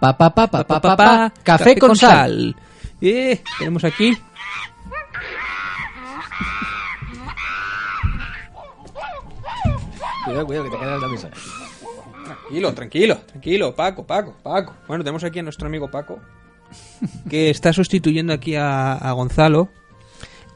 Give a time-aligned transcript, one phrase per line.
[0.00, 1.32] Pa, pa, pa, pa, pa, pa, pa.
[1.42, 2.56] Café con sal.
[3.00, 4.16] Eh, tenemos aquí.
[10.24, 11.30] Cuidado, cuidado, que te la mesa.
[12.24, 14.74] Tranquilo, tranquilo, tranquilo, Paco, Paco, Paco.
[14.86, 16.20] Bueno, tenemos aquí a nuestro amigo Paco,
[17.28, 19.68] que está sustituyendo aquí a, a Gonzalo.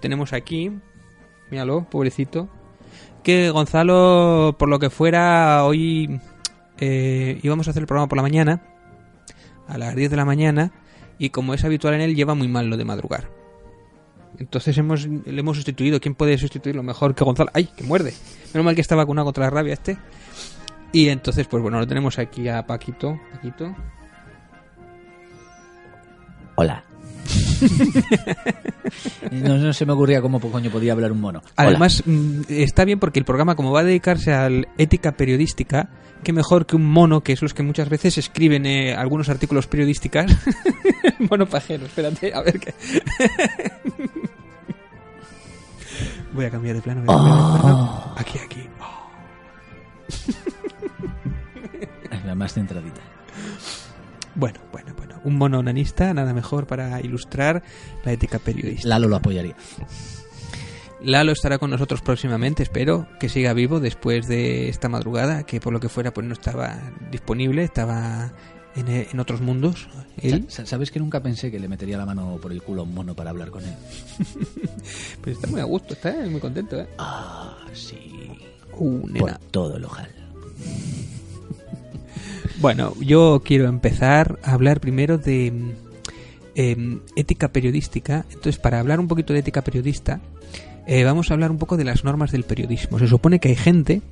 [0.00, 0.70] Tenemos aquí,
[1.50, 2.48] míralo, pobrecito,
[3.22, 6.20] que Gonzalo, por lo que fuera, hoy
[6.78, 8.62] eh, íbamos a hacer el programa por la mañana,
[9.68, 10.72] a las 10 de la mañana,
[11.18, 13.30] y como es habitual en él, lleva muy mal lo de madrugar.
[14.38, 16.00] Entonces hemos, le hemos sustituido.
[16.00, 17.50] ¿Quién puede sustituirlo mejor que Gonzalo?
[17.54, 18.14] ¡Ay, que muerde!
[18.52, 19.96] Menos mal que está vacunado contra la rabia este.
[20.92, 23.18] Y entonces, pues bueno, lo tenemos aquí a Paquito.
[23.32, 23.74] Paquito.
[26.56, 26.84] Hola.
[29.30, 31.42] no, no se me ocurría cómo coño podía hablar un mono.
[31.56, 35.88] Además, mm, está bien porque el programa, como va a dedicarse a la ética periodística,
[36.22, 39.66] que mejor que un mono, que es los que muchas veces escriben eh, algunos artículos
[39.66, 40.36] periodísticas.
[41.30, 42.74] mono pajero, espérate, a ver qué.
[46.32, 47.02] voy a cambiar de plano.
[47.04, 48.14] Voy a cambiar de plano.
[48.16, 48.68] Aquí, aquí.
[52.24, 53.02] La más centradita.
[54.34, 55.20] Bueno, bueno, bueno.
[55.24, 57.62] Un mono onanista, nada mejor para ilustrar
[58.04, 58.88] la ética periodística.
[58.88, 59.54] Lalo lo apoyaría.
[61.02, 65.72] Lalo estará con nosotros próximamente, espero que siga vivo después de esta madrugada, que por
[65.72, 66.78] lo que fuera pues no estaba
[67.10, 68.32] disponible, estaba
[68.74, 69.88] en, en otros mundos.
[70.16, 72.94] Él, ¿Sabes que nunca pensé que le metería la mano por el culo a un
[72.94, 73.74] mono para hablar con él?
[75.20, 76.86] pues está muy a gusto, está muy contento, ¿eh?
[76.98, 78.30] Ah, sí.
[78.72, 79.40] Uh, Por nena.
[79.50, 80.08] todo el ojal.
[82.60, 85.52] Bueno, yo quiero empezar a hablar primero de
[86.54, 88.24] em, ética periodística.
[88.28, 90.20] Entonces, para hablar un poquito de ética periodista,
[90.86, 92.98] eh, vamos a hablar un poco de las normas del periodismo.
[92.98, 94.02] Se supone que hay gente,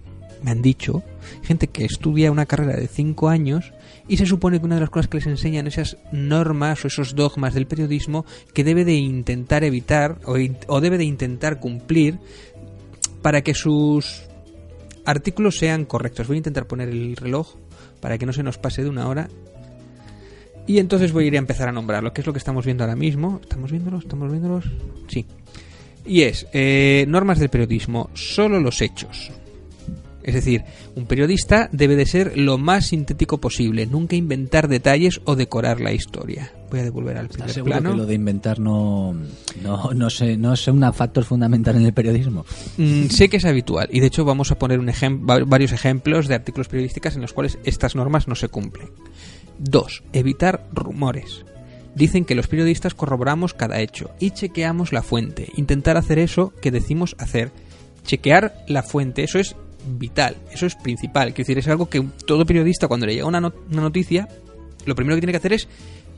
[0.43, 1.05] me han dicho,
[1.45, 3.73] gente que estudia una carrera de 5 años
[4.09, 7.15] y se supone que una de las cosas que les enseñan esas normas o esos
[7.15, 12.19] dogmas del periodismo que debe de intentar evitar o debe de intentar cumplir
[13.23, 14.25] para que sus
[15.05, 16.27] artículos sean correctos.
[16.27, 17.55] Voy a intentar poner el reloj
[18.03, 19.29] para que no se nos pase de una hora.
[20.67, 22.85] Y entonces voy a ir a empezar a nombrarlo, que es lo que estamos viendo
[22.85, 23.39] ahora mismo.
[23.41, 23.99] ¿Estamos viéndolo?
[23.99, 24.65] ¿Estamos viéndolos?
[25.07, 25.25] Sí.
[26.05, 29.31] Y es, eh, normas del periodismo, solo los hechos.
[30.25, 35.35] Es decir, un periodista debe de ser lo más sintético posible, nunca inventar detalles o
[35.37, 36.53] decorar la historia.
[36.71, 37.91] Voy a devolver al ¿Estás primer seguro plano.
[37.91, 39.15] que lo de inventar no,
[39.63, 42.47] no, no, sé, no es un factor fundamental en el periodismo?
[42.79, 45.73] Mm, sé que es habitual y de hecho vamos a poner un ejem- va- varios
[45.73, 48.89] ejemplos de artículos periodísticos en los cuales estas normas no se cumplen.
[49.59, 50.03] 2.
[50.13, 51.45] Evitar rumores.
[51.95, 55.49] Dicen que los periodistas corroboramos cada hecho y chequeamos la fuente.
[55.57, 57.53] Intentar hacer eso que decimos hacer.
[58.05, 59.55] Chequear la fuente, eso es
[59.87, 61.29] vital, eso es principal.
[61.35, 64.29] Quiero decir, es algo que todo periodista cuando le llega una, not- una noticia,
[64.87, 65.69] lo primero que tiene que hacer es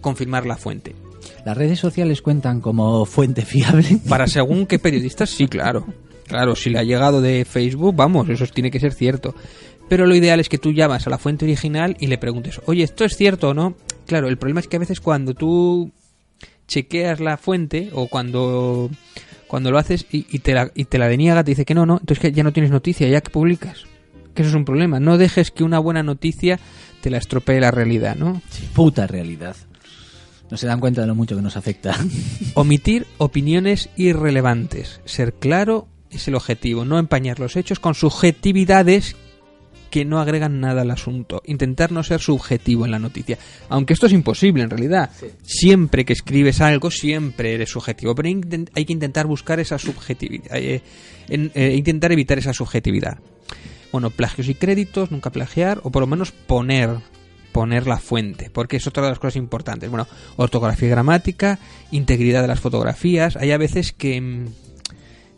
[0.00, 0.94] confirmar la fuente.
[1.44, 3.98] ¿Las redes sociales cuentan como fuente fiable?
[4.08, 5.86] Para según qué periodistas, sí, claro.
[6.26, 9.34] Claro, si le ha llegado de Facebook, vamos, eso tiene que ser cierto.
[9.88, 12.82] Pero lo ideal es que tú llamas a la fuente original y le preguntes, oye,
[12.82, 13.74] ¿esto es cierto o no?
[14.06, 15.90] Claro, el problema es que a veces cuando tú
[16.66, 18.88] chequeas la fuente o cuando,
[19.54, 21.86] cuando lo haces y, y te la, y te la deniega, te dice que no,
[21.86, 23.84] no, entonces que ya no tienes noticia, ya que publicas.
[24.34, 24.98] Que eso es un problema.
[24.98, 26.58] No dejes que una buena noticia
[27.00, 28.42] te la estropee la realidad, ¿no?
[28.74, 29.54] Puta realidad.
[30.50, 31.96] No se dan cuenta de lo mucho que nos afecta.
[32.54, 35.00] Omitir opiniones irrelevantes.
[35.04, 39.14] Ser claro es el objetivo, no empañar los hechos con subjetividades
[39.94, 41.40] que no agregan nada al asunto.
[41.46, 43.38] Intentar no ser subjetivo en la noticia.
[43.68, 45.08] Aunque esto es imposible en realidad.
[45.44, 48.12] Siempre que escribes algo, siempre eres subjetivo.
[48.12, 48.28] Pero
[48.74, 50.56] hay que intentar buscar esa subjetividad.
[50.56, 50.82] eh,
[51.28, 53.18] en- eh, intentar evitar esa subjetividad.
[53.92, 56.90] Bueno, plagios y créditos, nunca plagiar, o por lo menos poner
[57.52, 59.88] poner la fuente, porque es otra de las cosas importantes.
[59.88, 61.60] Bueno, ortografía y gramática,
[61.92, 63.36] integridad de las fotografías.
[63.36, 64.46] Hay a veces que, mm,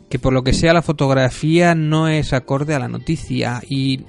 [0.09, 3.99] que por lo que sea la fotografía no es acorde a la noticia y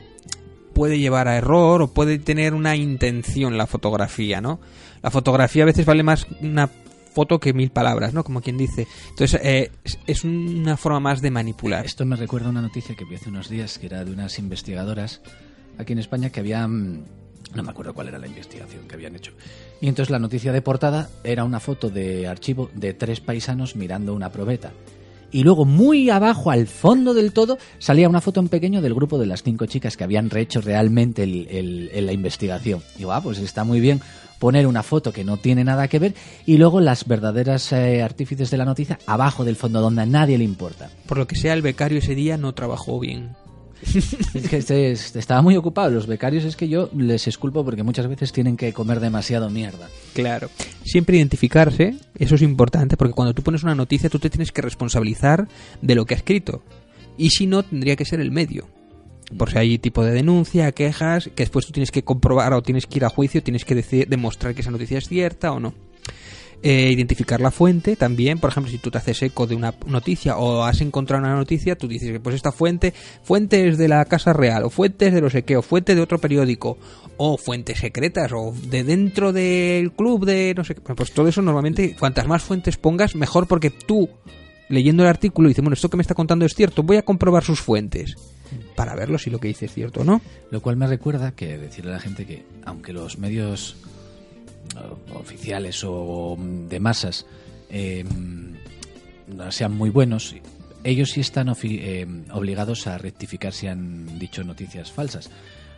[0.78, 4.60] puede llevar a error o puede tener una intención la fotografía, ¿no?
[5.02, 6.68] La fotografía a veces vale más una
[7.12, 8.22] foto que mil palabras, ¿no?
[8.22, 8.86] Como quien dice.
[9.08, 9.72] Entonces, eh,
[10.06, 11.84] es- una forma más de manipular.
[11.84, 15.20] Esto me recuerda una noticia que vi hace unos días, que era de unas investigadoras
[15.78, 17.06] aquí en España que habían...
[17.56, 19.32] No me acuerdo cuál era la investigación que habían hecho.
[19.80, 24.14] Y entonces la noticia de portada era una foto de archivo de tres paisanos mirando
[24.14, 24.70] una probeta.
[25.30, 29.18] Y luego muy abajo, al fondo del todo, salía una foto en pequeño del grupo
[29.18, 32.80] de las cinco chicas que habían rehecho realmente el- la investigación.
[32.94, 34.00] Y digo, ah, pues está muy bien
[34.38, 36.14] poner una foto que no tiene nada que ver
[36.46, 40.38] y luego las verdaderas eh, artífices de la noticia abajo del fondo donde a nadie
[40.38, 40.90] le importa.
[41.06, 43.30] Por lo que sea, el becario ese día no trabajó bien.
[43.82, 45.90] Es que este- estaba muy ocupado.
[45.90, 49.88] Los becarios es que yo les esculpo porque muchas veces tienen que comer demasiado mierda.
[50.14, 50.50] Claro.
[50.84, 54.62] Siempre identificarse, eso es importante, porque cuando tú pones una noticia tú te tienes que
[54.62, 55.48] responsabilizar
[55.80, 56.62] de lo que ha escrito.
[57.16, 58.68] Y si no, tendría que ser el medio.
[59.36, 62.86] Por si hay tipo de denuncia, quejas, que después tú tienes que comprobar o tienes
[62.86, 63.74] que ir a juicio, tienes que
[64.08, 65.74] demostrar que esa noticia es cierta o no.
[66.60, 70.38] Eh, identificar la fuente también, por ejemplo, si tú te haces eco de una noticia
[70.38, 74.04] o has encontrado una noticia, tú dices que pues esta fuente, fuente es de la
[74.06, 76.76] Casa Real, o fuentes de no sé qué, o fuente de otro periódico,
[77.16, 80.80] o fuentes secretas, o de dentro del club de no sé qué.
[80.80, 84.08] Pues todo eso normalmente, cuantas más fuentes pongas, mejor porque tú,
[84.68, 87.44] leyendo el artículo, dices, bueno, esto que me está contando es cierto, voy a comprobar
[87.44, 88.16] sus fuentes,
[88.74, 90.20] para verlo si lo que dice es cierto o no.
[90.50, 93.76] Lo cual me recuerda que decirle a la gente que, aunque los medios
[95.14, 97.26] oficiales o de masas
[97.70, 98.04] eh,
[99.50, 100.34] sean muy buenos,
[100.84, 105.30] ellos sí están eh, obligados a rectificar si han dicho noticias falsas.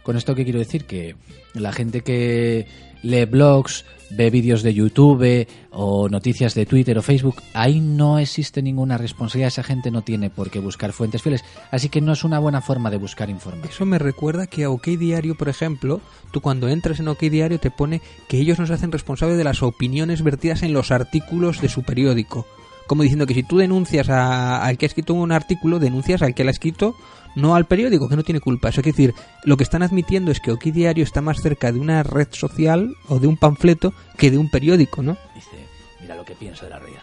[0.02, 1.16] Con esto qué quiero decir que
[1.54, 2.66] la gente que
[3.02, 8.62] lee blogs, ve vídeos de YouTube o noticias de Twitter o Facebook, ahí no existe
[8.62, 9.48] ninguna responsabilidad.
[9.48, 11.44] Esa gente no tiene por qué buscar fuentes fieles.
[11.70, 13.72] Así que no es una buena forma de buscar información.
[13.72, 16.00] Eso me recuerda que a OK Diario, por ejemplo,
[16.32, 19.62] tú cuando entras en OK Diario te pone que ellos nos hacen responsables de las
[19.62, 22.46] opiniones vertidas en los artículos de su periódico.
[22.86, 26.42] Como diciendo que si tú denuncias al que ha escrito un artículo, denuncias al que
[26.42, 26.96] lo ha escrito,
[27.34, 28.68] no al periódico, que no tiene culpa.
[28.68, 31.78] Eso quiere decir, lo que están admitiendo es que OK Diario está más cerca de
[31.78, 35.16] una red social o de un panfleto que de un periódico, ¿no?
[35.34, 35.66] Dice,
[36.00, 37.02] mira lo que pienso de la realidad.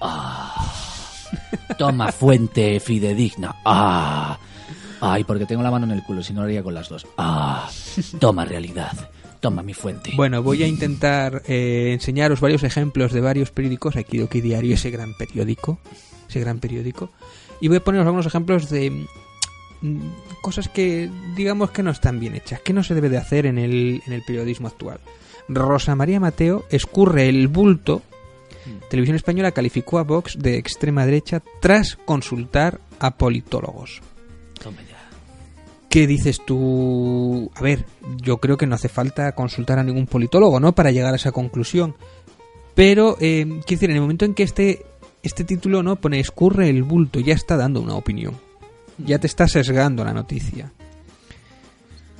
[0.00, 0.72] Ah.
[1.78, 3.56] Toma fuente fidedigna.
[3.64, 4.38] Ah.
[5.00, 7.06] Ay, porque tengo la mano en el culo, si no lo haría con las dos.
[7.18, 7.68] Ah.
[8.18, 9.10] Toma realidad.
[9.40, 10.12] Toma mi fuente.
[10.16, 14.74] Bueno, voy a intentar eh, enseñaros varios ejemplos de varios periódicos, aquí de OK Diario,
[14.74, 15.78] ese gran periódico,
[16.26, 17.10] ese gran periódico,
[17.60, 19.06] y voy a poneros algunos ejemplos de
[20.40, 23.58] cosas que digamos que no están bien hechas, que no se debe de hacer en
[23.58, 25.00] el, en el periodismo actual.
[25.48, 28.02] Rosa María Mateo escurre el bulto.
[28.88, 34.00] Televisión Española calificó a Vox de extrema derecha tras consultar a politólogos.
[34.62, 34.94] Toma ya.
[35.90, 37.50] ¿Qué dices tú?
[37.54, 37.84] A ver,
[38.22, 40.74] yo creo que no hace falta consultar a ningún politólogo, ¿no?
[40.74, 41.94] Para llegar a esa conclusión.
[42.74, 44.86] Pero, eh, quiero decir, en el momento en que este,
[45.22, 48.34] este título no pone escurre el bulto, ya está dando una opinión.
[48.98, 50.72] Ya te está sesgando la noticia.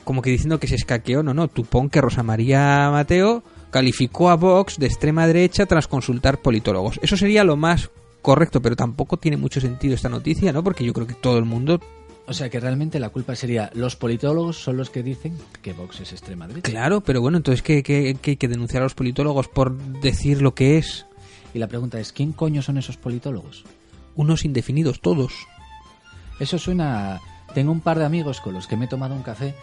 [0.04, 1.48] Como que diciendo que se escaqueó, no, no.
[1.48, 7.00] Tú pon que Rosa María Mateo calificó a Vox de extrema derecha tras consultar politólogos.
[7.02, 7.90] Eso sería lo más
[8.22, 10.62] correcto, pero tampoco tiene mucho sentido esta noticia, ¿no?
[10.62, 11.81] Porque yo creo que todo el mundo
[12.26, 16.00] O sea que realmente la culpa sería los politólogos son los que dicen que Vox
[16.00, 16.70] es extrema derecha.
[16.70, 20.40] Claro, pero bueno, entonces ¿qué, qué- qué hay que denunciar a los politólogos por decir
[20.43, 21.06] lo que es
[21.54, 23.64] Y la pregunta es, ¿quién coño son esos politólogos?
[24.16, 25.32] unos indefinidos todos.
[26.38, 27.20] Eso suena...
[27.55, 29.55] Tengo un par de amigos con los que me he tomado un café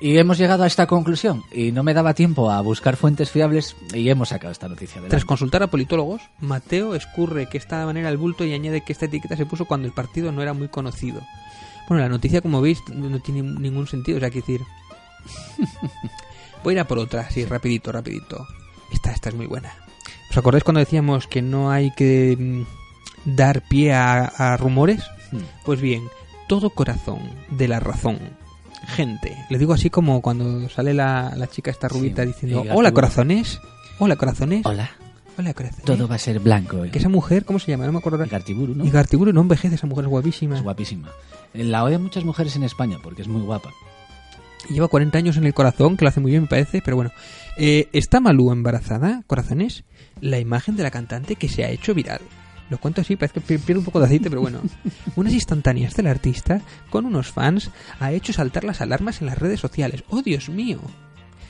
[0.00, 3.76] y hemos llegado a esta conclusión y no me daba tiempo a buscar fuentes fiables
[3.94, 8.08] y hemos sacado esta noticia de Tras consultar a politólogos, Mateo escurre que esta manera
[8.08, 10.68] el bulto y añade que esta etiqueta se puso cuando el partido no era muy
[10.68, 11.22] conocido.
[11.88, 14.66] Bueno, la noticia, como veis, no tiene ningún sentido, o sea, quiero decir...
[16.64, 18.46] Voy a ir a por otra, así, rapidito, rapidito.
[18.90, 19.72] Esta, esta es muy buena.
[20.30, 25.04] ¿Os acordáis cuando decíamos que no hay que mm, dar pie a rumores?
[25.64, 26.02] Pues bien,
[26.48, 27.18] todo corazón
[27.50, 28.18] de la razón.
[28.88, 32.92] Gente, le digo así como cuando sale la, la chica esta rubita Sí, diciendo, hola
[32.92, 33.58] corazones,
[33.98, 34.90] hola corazones, Hola,
[35.38, 35.84] hola corazones.
[35.86, 36.84] todo va a ser blanco.
[36.84, 36.90] ¿eh?
[36.90, 37.86] Que esa mujer, ¿cómo se llama?
[37.86, 38.18] No me acuerdo.
[38.18, 38.30] ahora.
[38.30, 38.84] Gartiburu, ¿no?
[38.84, 40.56] Igartiburu no envejece, esa mujer es guapísima.
[40.56, 41.08] Es guapísima.
[41.54, 43.70] La odian muchas mujeres en España porque es muy guapa.
[44.68, 47.10] Lleva 40 años en el corazón, que lo hace muy bien, me parece, pero bueno.
[47.56, 49.84] Eh, ¿Está Malú embarazada, corazones?
[50.20, 52.20] La imagen de la cantante que se ha hecho viral.
[52.70, 54.60] Lo cuento así, parece que pi- pierde un poco de aceite, pero bueno.
[55.16, 59.60] Unas instantáneas del artista, con unos fans, ha hecho saltar las alarmas en las redes
[59.60, 60.02] sociales.
[60.08, 60.80] ¡Oh, Dios mío!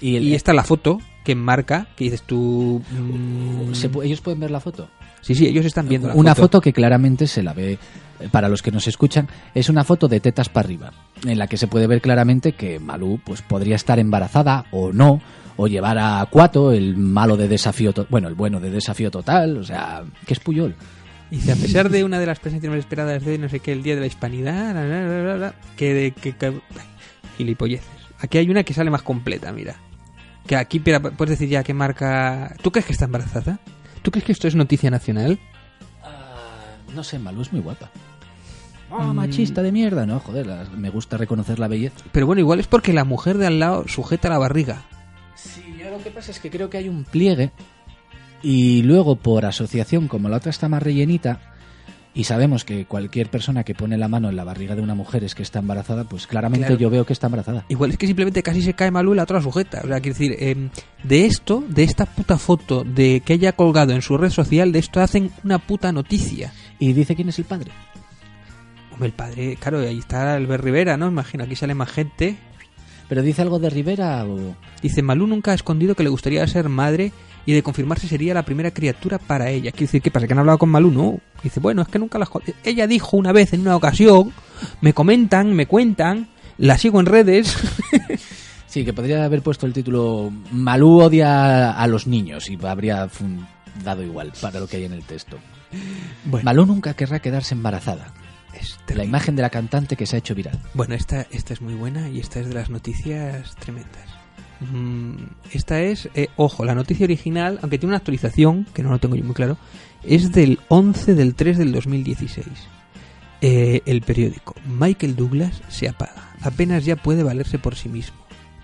[0.01, 2.83] Y, el- Y esta es la foto que marca, que dices tú...
[2.91, 4.89] mm, ¿se ¿Ellos pueden ver la foto?
[5.23, 6.61] Sí, sí, ellos están viendo la una foto.
[6.61, 7.79] que claramente se la ve
[8.21, 10.93] eh, para los que nos escuchan es una foto de tetas para arriba
[11.25, 15.23] en la que se puede ver claramente que Malú pues podría estar embarazada o no
[15.57, 19.65] o llevar a Cuato el malo de desafío bueno el bueno de desafío total o
[19.65, 20.75] sea que es Puyol
[21.35, 23.73] Y dice, a pesar de una de las presentaciones más esperadas de no sé qué,
[23.73, 26.61] el Día de la Hispanidad, la, la, la, la, la, que de que, que-
[27.37, 27.89] gilipolleces.
[28.21, 29.75] Aquí hay una que sale más completa, mira.
[30.47, 32.55] Que aquí pero puedes decir ya que marca...
[32.63, 33.59] ¿Tú crees que está embarazada?
[34.03, 35.39] ¿Tú crees que esto es noticia nacional?
[36.95, 37.91] no sé Malú es muy guapa
[38.89, 42.61] Ah, machista de mierda no joder la- me gusta reconocer la belleza Pero bueno, igual
[42.61, 44.83] es porque la mujer de al lado sujeta la barriga.
[45.35, 47.51] Sí, yo lo que pasa es que creo que hay un pliegue
[48.45, 51.41] y luego por asociación, como la otra está más rellenita,
[52.17, 55.25] y sabemos que cualquier persona que pone la mano en la barriga de una mujer
[55.25, 56.81] es que está embarazada, pues claramente Claro.
[56.81, 57.65] yo veo que está embarazada.
[57.69, 59.81] Igual es que simplemente casi se cae Malú y la otra sujeta.
[59.83, 60.71] O sea, quiero decir, em,
[61.03, 64.79] de esto, de esta puta foto de que haya colgado en su red social, de
[64.79, 66.53] esto hacen una puta noticia.
[66.79, 67.73] ¿Y dice quién es el padre?
[68.93, 71.09] Hombre, el padre, claro, ahí está Albert Rivera, ¿no?
[71.09, 72.37] Imagino, aquí sale más gente.
[73.09, 74.55] ¿Pero dice algo de Rivera o...?
[74.83, 77.11] Dice, Malú nunca ha escondido que le gustaría ser madre
[77.47, 79.71] y de confirmarse sería la primera criatura para ella.
[79.71, 80.27] Quiere decir, ¿qué pasa?
[80.27, 80.91] ¿Que han hablado con Malú?
[80.91, 81.21] No.
[81.43, 82.29] Dice, bueno, es que nunca la...
[82.65, 84.33] Ella dijo una vez, en una ocasión,
[84.81, 87.57] me comentan, me cuentan, la sigo en redes.
[88.75, 93.09] Sí, que podría haber puesto el título Malú odia a los niños y habría
[93.85, 95.39] dado igual para lo que hay en el texto.
[96.25, 98.13] bueno, Malú nunca querrá quedarse embarazada.
[98.53, 100.59] es La imagen de la cantante que se ha hecho viral.
[100.75, 104.14] Bueno, esta, esta es muy buena y esta es de las noticias tremendas.
[104.73, 105.15] Mm,
[105.53, 109.17] esta es, eh, ojo, la noticia original, aunque tiene una actualización, que no lo tengo
[109.17, 109.57] yo muy claro,
[110.03, 112.47] es del 11 del 3 del 2016.
[113.41, 116.35] Eh, el periódico Michael Douglas se apaga.
[116.41, 118.17] Apenas ya puede valerse por sí mismo.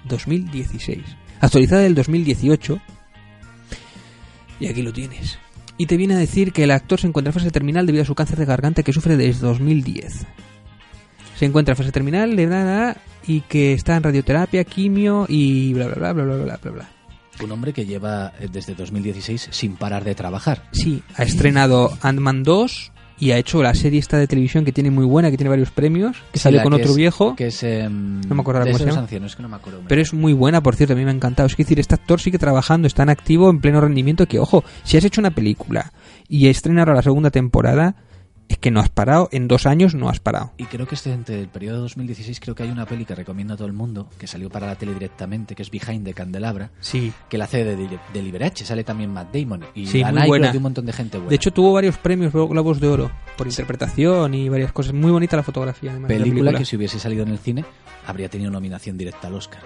[0.09, 1.03] 2016.
[1.41, 2.81] Actualizada del 2018.
[4.61, 5.39] Y aquí lo tienes.
[5.77, 8.07] Y te viene a decir que el actor se encuentra en fase terminal debido a
[8.07, 10.27] su cáncer de garganta que sufre desde 2010
[11.41, 15.87] se encuentra en fase terminal de nada y que está en radioterapia, quimio y bla,
[15.87, 16.89] bla, bla, bla, bla, bla, bla.
[17.43, 20.65] Un hombre que lleva eh, desde 2016 sin parar de trabajar.
[20.73, 24.91] Sí, ha estrenado Ant-Man 2 y ha hecho la serie esta de televisión que tiene
[24.91, 27.35] muy buena, que tiene varios premios, que sí, sale con otro viejo.
[27.37, 29.07] Que es, em, no me acuerdo cómo se llama.
[29.07, 31.47] Que no me acuerdo Pero es muy buena, por cierto, a mí me ha encantado.
[31.47, 34.99] Es decir, este actor sigue trabajando, está en activo, en pleno rendimiento, que ojo, si
[34.99, 35.91] has hecho una película
[36.29, 37.97] y estrenar ahora la segunda temporada
[38.51, 40.53] es que no has parado, en dos años no has parado.
[40.59, 43.15] Y creo que este, entre el periodo de 2016, creo que hay una peli que
[43.15, 46.13] recomiendo a todo el mundo, que salió para la tele directamente, que es Behind the
[46.15, 47.13] Candelabra, Sí.
[47.29, 49.65] que la hace de, de, de Liberace, sale también Matt Damon.
[49.75, 50.51] Y Sí, muy buena.
[50.53, 51.31] y un montón de gente buena.
[51.31, 54.93] De hecho, tuvo varios premios Globos de Oro por interpretación y varias cosas.
[54.95, 56.09] Muy bonita la fotografía, además.
[56.09, 57.65] de la película que si hubiese salido en el cine,
[58.07, 59.61] habría tenido nominación directa al Oscar.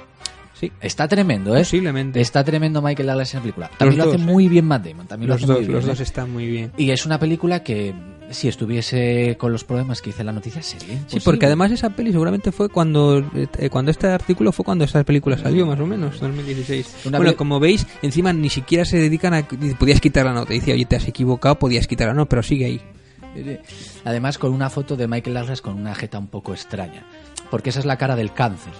[0.52, 1.60] Sí, Está tremendo, ¿eh?
[1.60, 2.20] posiblemente.
[2.20, 3.70] Está tremendo Michael Douglas en la película.
[3.76, 4.32] También Los lo hace dos, ¿eh?
[4.32, 5.06] muy bien Matt Damon.
[5.08, 5.88] También los lo hace dos, muy bien, los ¿eh?
[5.88, 6.72] dos están muy bien.
[6.76, 7.92] Y es una película que,
[8.30, 12.10] si estuviese con los problemas que hice la noticia, sería Sí, porque además esa peli
[12.12, 13.18] seguramente fue cuando
[13.58, 16.96] eh, cuando este artículo fue cuando esa película salió, más o menos, 2016.
[17.06, 19.46] Una bueno, como veis, encima ni siquiera se dedican a...
[19.78, 22.64] Podías quitar la nota, dice, oye, te has equivocado, podías quitar la nota, pero sigue
[22.66, 22.80] ahí.
[24.04, 27.04] Además, con una foto de Michael Douglas con una jeta un poco extraña.
[27.50, 28.72] Porque esa es la cara del cáncer.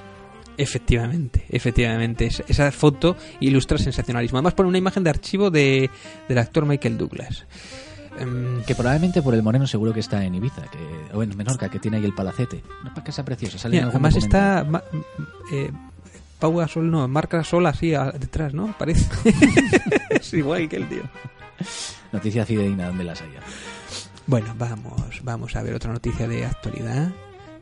[0.56, 2.26] Efectivamente, efectivamente.
[2.26, 4.38] Es- Esa foto ilustra sensacionalismo.
[4.38, 5.90] Además pone una imagen de archivo de,
[6.28, 7.46] del actor Michael Douglas.
[8.18, 11.68] Em, Que probablemente por el moreno seguro que está en Ibiza, que, o en Menorca,
[11.68, 12.62] que tiene ahí el palacete.
[12.82, 13.58] Una casa preciosa.
[13.58, 14.82] Sale en Mira, algún además está ma-
[15.52, 15.70] eh,
[16.38, 18.74] Pau Gasol, no, marca Sol así a- detrás, ¿no?
[18.78, 19.06] Parece.
[20.10, 21.02] es igual que el tío.
[22.12, 23.40] Noticia fidedigna, donde las haya.
[24.26, 27.10] Bueno, vamos, vamos a ver otra noticia de actualidad.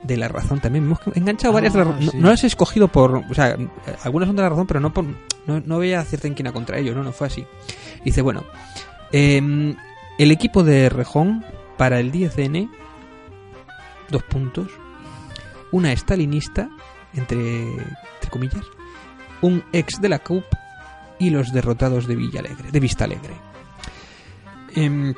[0.02, 0.84] De la razón también.
[0.86, 1.74] Hemos enganchado varias.
[1.76, 3.14] la Ah, no, las he escogido por.
[3.30, 3.68] O sea, eh,
[4.02, 5.04] algunas son de la razón, pero no por.
[5.46, 7.46] No, no voy a hacerte inquina contra ello, no, no fue así.
[8.04, 8.42] Dice, bueno.
[9.12, 9.76] em,
[10.18, 11.44] el equipo de Rejón
[11.76, 12.70] para el 10N.
[14.10, 14.68] Dos puntos.
[15.70, 16.68] Una stalinista,
[17.14, 18.64] entre, entre comillas.
[19.40, 20.44] Un ex de la CUP
[21.18, 23.34] y los derrotados de Villalegre, de Vista Alegre.
[24.74, 25.14] Em,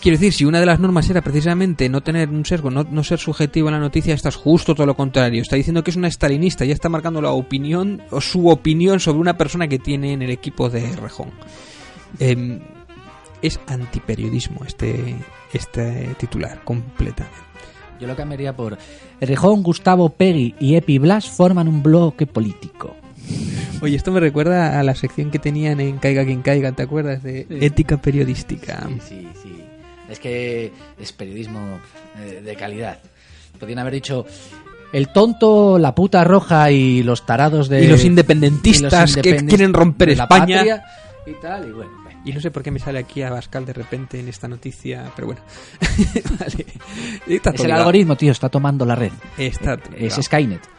[0.00, 3.04] quiero decir, si una de las normas era precisamente no tener un sesgo, no, no
[3.04, 5.42] ser subjetivo en la noticia, esta es justo todo lo contrario.
[5.42, 9.18] Está diciendo que es una estalinista, ya está marcando la opinión o su opinión sobre
[9.20, 11.30] una persona que tiene en el equipo de Rejón.
[12.18, 12.60] Em,
[13.46, 15.16] es antiperiodismo este,
[15.52, 17.38] este titular, completamente.
[18.00, 18.76] Yo lo cambiaría por
[19.20, 22.96] Rejón, Gustavo Pegui y Epi Blas forman un bloque político.
[23.80, 27.22] Oye, esto me recuerda a la sección que tenían en Caiga quien caiga, ¿te acuerdas?
[27.22, 28.88] De ética periodística.
[29.06, 29.64] Sí, sí.
[30.08, 31.78] Es que es periodismo
[32.18, 32.98] eh, de calidad.
[33.58, 34.26] Podrían haber dicho
[34.92, 39.36] el tonto, la puta roja y los tarados de Y los independentistas y los que
[39.46, 40.82] quieren romper España.
[41.26, 42.03] y tal y bueno.
[42.24, 45.12] Y no sé por qué me sale aquí a Bascal de repente en esta noticia,
[45.14, 45.42] pero bueno.
[46.40, 46.66] vale.
[47.26, 49.12] Está Es el algoritmo, tío, está tomando la red.
[49.36, 50.22] Está Es ligado.
[50.22, 50.74] Skynet.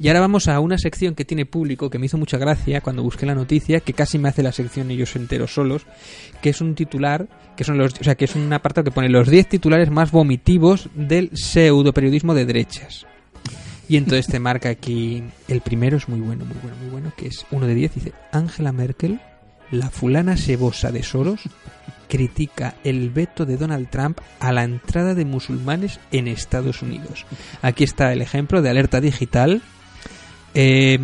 [0.00, 3.02] Y ahora vamos a una sección que tiene público que me hizo mucha gracia cuando
[3.02, 5.84] busqué la noticia, que casi me hace la sección ellos enteros solos,
[6.40, 9.10] que es un titular, que son los, o sea, que es un apartado que pone
[9.10, 13.06] los 10 titulares más vomitivos del pseudo periodismo de derechas.
[13.90, 17.26] Y entonces te marca aquí el primero es muy bueno, muy bueno, muy bueno, que
[17.26, 19.20] es uno de 10 dice Angela Merkel,
[19.70, 21.40] la fulana sebosa de Soros,
[22.08, 27.24] critica el veto de Donald Trump a la entrada de musulmanes en Estados Unidos.
[27.62, 29.62] Aquí está el ejemplo de alerta digital.
[30.54, 30.98] Eh,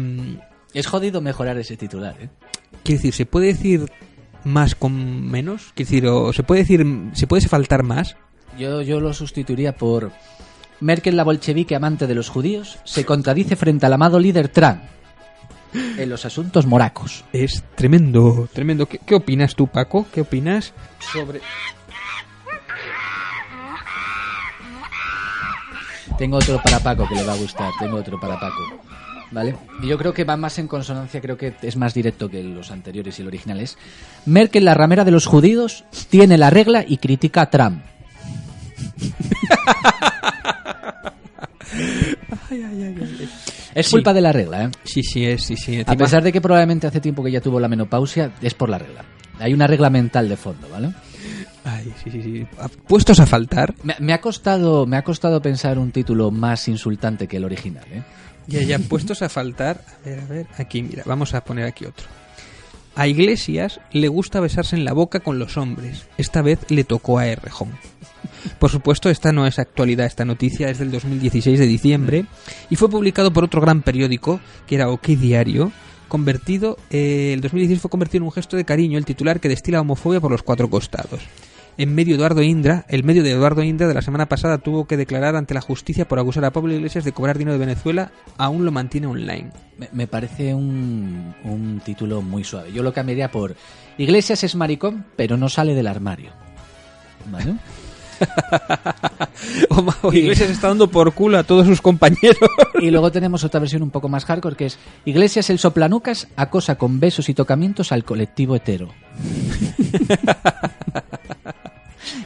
[0.75, 2.29] Es jodido mejorar ese titular, ¿eh?
[2.83, 3.91] quiero decir, ¿se puede decir
[4.45, 5.73] más con menos?
[5.75, 8.17] Quiero decir, o se puede decir, ¿se puede faltar más?
[8.59, 10.13] Yo, yo lo sustituiría por
[10.81, 14.81] Merkel, la bolchevique amante de los judíos, se contradice frente al amado líder Trump
[15.97, 17.25] en los asuntos moracos.
[17.33, 18.87] Es tremendo, tremendo.
[18.87, 20.07] ¿Qué, qué opinas tú, Paco?
[20.13, 20.73] ¿Qué opinas
[21.13, 21.41] sobre...?
[26.19, 28.81] Tengo otro para Paco que le va a gustar, tengo otro para Paco.
[29.33, 29.57] ¿Vale?
[29.83, 32.71] Y yo creo que va más en consonancia, creo que es más directo que los
[32.71, 33.77] anteriores y el original es
[34.25, 37.83] Merkel, la ramera de los judíos, tiene la regla y critica a Trump.
[43.77, 43.93] Es Sí.
[43.93, 44.71] culpa de la regla, ¿eh?
[44.85, 45.83] Sí, sí, es, sí, sí.
[45.87, 48.79] A pesar de que probablemente hace tiempo que ya tuvo la menopausia, es por la
[48.79, 49.05] regla.
[49.39, 50.93] Hay una regla mental de fondo, ¿vale?
[51.65, 52.47] Ay, sí, sí, sí.
[52.89, 57.27] Puestos a faltar, Me, me ha costado, me ha costado pensar un título más insultante
[57.29, 58.03] que el original, ¿eh?
[58.47, 59.83] ya, ya, puestos a faltar...
[60.05, 62.07] A ver, a ver, aquí, mira, vamos a poner aquí otro.
[62.97, 66.09] A Iglesias le gusta besarse en la boca con los hombres.
[66.17, 67.73] Esta vez le tocó a Errejón.
[68.59, 72.25] Por supuesto, esta no es actualidad, esta noticia es del 2016 de diciembre
[72.71, 75.73] y fue publicado por otro gran periódico, que era OK Diario,
[76.09, 79.83] convertido, eh, el 2016 fue convertido en un gesto de cariño el titular que destila
[79.83, 81.21] homofobia por los cuatro costados.
[81.79, 84.97] En medio Eduardo Indra, el medio de Eduardo Indra de la semana pasada tuvo que
[84.97, 88.65] declarar ante la justicia por acusar a Pablo Iglesias de cobrar dinero de Venezuela, aún
[88.65, 89.51] lo mantiene online.
[89.77, 92.73] Me, me parece un, un título muy suave.
[92.73, 93.57] Yo lo cambiaría por
[93.99, 96.31] Iglesias es maricón, pero no sale del armario.
[97.31, 97.57] ¿Vale?
[99.69, 102.39] O, o Iglesias está dando por culo a todos sus compañeros.
[102.81, 106.77] Y luego tenemos otra versión un poco más hardcore que es Iglesias el soplanucas acosa
[106.77, 108.89] con besos y tocamientos al colectivo hetero.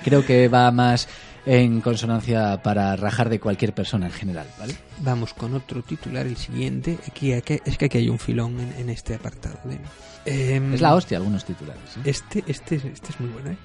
[0.05, 1.09] Creo que va más
[1.47, 4.75] en consonancia para rajar de cualquier persona en general, ¿vale?
[4.99, 6.99] Vamos con otro titular, el siguiente.
[7.09, 9.59] Aquí, aquí- es que aquí hay un filón en, en este apartado.
[9.71, 9.79] ¿eh?
[10.27, 11.97] Em, Es la hostia algunos titulares.
[11.97, 12.01] ¿eh?
[12.05, 13.57] Este, este, este es muy bueno, ¿eh?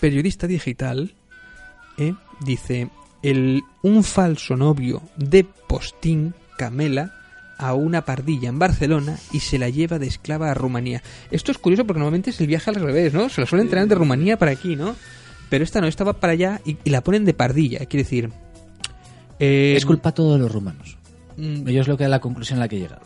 [0.00, 1.14] Periodista digital
[1.98, 2.14] ¿eh?
[2.40, 2.90] dice:
[3.22, 7.12] el, Un falso novio de Postín Camela
[7.62, 11.02] a una pardilla en Barcelona y se la lleva de esclava a Rumanía.
[11.30, 13.28] Esto es curioso porque normalmente es el viaje al revés, ¿no?
[13.28, 14.94] Se la suelen traer de Rumanía para aquí, ¿no?
[15.48, 17.78] Pero esta no, esta va para allá y, y la ponen de pardilla.
[17.86, 18.30] Quiere decir.
[19.38, 20.96] eh, Es culpa todo de los rumanos.
[21.36, 23.02] mm, Yo es lo que la conclusión a la que he llegado.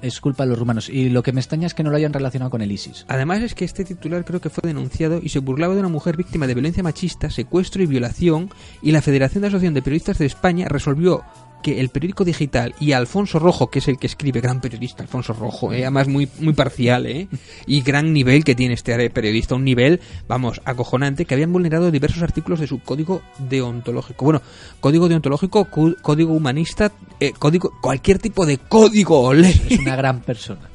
[0.00, 0.88] Es culpa de los rumanos.
[0.88, 3.04] Y lo que me extraña es que no lo hayan relacionado con el ISIS.
[3.08, 6.16] Además es que este titular creo que fue denunciado y se burlaba de una mujer
[6.16, 8.50] víctima de violencia machista, secuestro y violación
[8.82, 11.22] y la Federación de Asociación de Periodistas de España resolvió
[11.62, 15.32] que el periódico digital y Alfonso Rojo, que es el que escribe, gran periodista Alfonso
[15.32, 15.82] Rojo, ¿eh?
[15.82, 17.28] además muy, muy parcial, ¿eh?
[17.66, 22.22] y gran nivel que tiene este periodista, un nivel, vamos, acojonante, que habían vulnerado diversos
[22.22, 24.24] artículos de su código deontológico.
[24.24, 24.42] Bueno,
[24.80, 29.32] código deontológico, código humanista, eh, código, cualquier tipo de código.
[29.32, 30.68] Es una gran persona.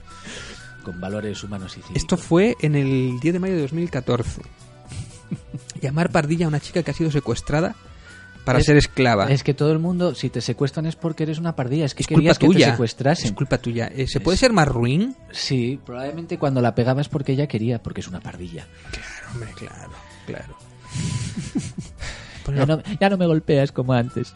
[0.83, 1.97] Con valores humanos y cívicos.
[1.97, 4.41] Esto fue en el 10 de mayo de 2014.
[5.81, 7.75] Llamar pardilla a una chica que ha sido secuestrada
[8.47, 9.29] para Es- ser esclava.
[9.31, 11.85] Es que todo el mundo, si te secuestran es porque eres una pardilla.
[11.85, 12.71] Es que Es culpa querías que te tuya.
[12.71, 13.25] secuestrasen.
[13.27, 13.87] Es culpa tuya.
[13.95, 15.15] Eh, ¿Se Es- puede ser más ruin?
[15.31, 18.65] Sí, probablemente cuando la pegaba es porque ella quería, porque es una pardilla.
[18.91, 19.91] Claro, hombre, claro,
[20.25, 20.57] claro.
[22.55, 24.33] Ya no, ya no me golpeas como antes.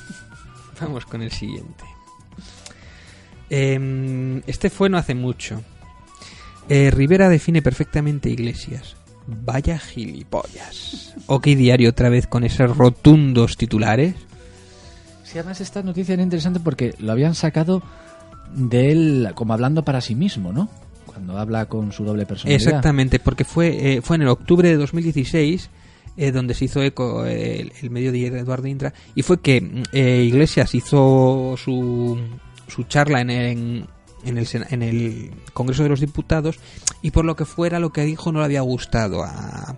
[0.80, 1.84] Vamos con el siguiente.
[3.50, 5.62] Em, este fue no hace mucho.
[6.70, 8.96] Eh, Rivera define perfectamente Iglesias.
[9.26, 11.14] Vaya gilipollas.
[11.26, 14.14] Ok, diario otra vez con esos rotundos titulares.
[15.22, 17.82] Sí, además esta noticia era interesante porque lo habían sacado
[18.54, 20.68] de él como hablando para sí mismo, ¿no?
[21.06, 22.66] Cuando habla con su doble personalidad.
[22.66, 25.70] Exactamente, porque fue, eh, fue en el octubre de 2016
[26.16, 29.60] eh, donde se hizo eco eh, el, el medio de Eduardo Intra y fue que
[29.60, 32.16] mm, eh, Iglesias hizo su,
[32.68, 33.86] su charla en, en,
[34.24, 36.58] en el, en el Congreso de los Diputados
[37.02, 39.76] y por lo que fuera lo que dijo no le había gustado a,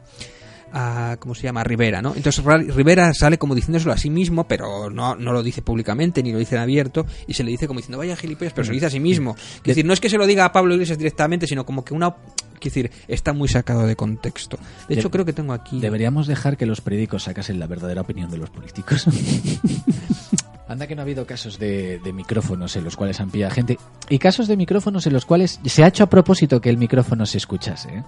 [0.72, 1.60] a ¿cómo se llama?
[1.60, 2.14] a Rivera, ¿no?
[2.14, 6.22] Entonces Ra- Rivera sale como diciéndoselo a sí mismo, pero no, no lo dice públicamente
[6.22, 8.70] ni lo dice en abierto y se le dice como diciendo, vaya gilipollas, pero se
[8.70, 9.34] lo dice a sí mismo.
[9.58, 11.94] Es decir, no es que se lo diga a Pablo Iglesias directamente, sino como que
[11.94, 12.14] una
[12.58, 14.58] Quiero decir, está muy sacado de contexto.
[14.88, 15.78] De hecho, De- creo que tengo aquí...
[15.78, 19.04] Deberíamos dejar que los periódicos sacasen la verdadera opinión de los políticos.
[20.68, 23.78] Anda que no ha habido casos de, de micrófonos en los cuales han pillado gente
[24.08, 27.24] y casos de micrófonos en los cuales se ha hecho a propósito que el micrófono
[27.24, 27.88] se escuchase.
[27.98, 28.04] ¿eh?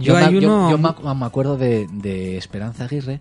[0.00, 3.20] Yo me, hay uno- yo me, me acuerdo de, de Esperanza Aguirre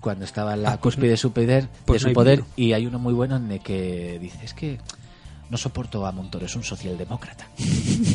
[0.00, 2.44] cuando estaba en la Ah, pues cúspide de su poder, pues de no su poder
[2.54, 4.78] y hay uno muy bueno en el que dice es que
[5.50, 7.48] no soporto a Montoro, es un socialdemócrata.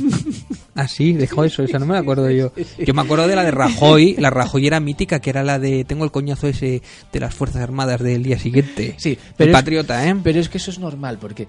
[0.75, 2.51] Ah, sí, dejó eso, esa no me la acuerdo yo.
[2.79, 5.83] Yo me acuerdo de la de Rajoy, la Rajoy era mítica, que era la de
[5.85, 8.95] tengo el coñazo ese de las Fuerzas Armadas del día siguiente.
[8.97, 10.15] Sí, pero es- patriota, ¿eh?
[10.23, 11.47] Pero es que eso es normal, porque,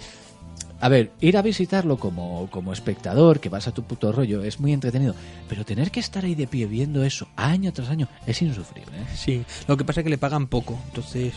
[0.78, 4.60] a ver, ir a visitarlo como, como espectador, que vas a tu puto rollo, es
[4.60, 5.14] muy entretenido.
[5.48, 8.94] Pero tener que estar ahí de pie viendo eso año tras año es insufrible.
[8.94, 9.06] ¿eh?
[9.16, 11.32] Sí, lo que pasa es que le pagan poco, entonces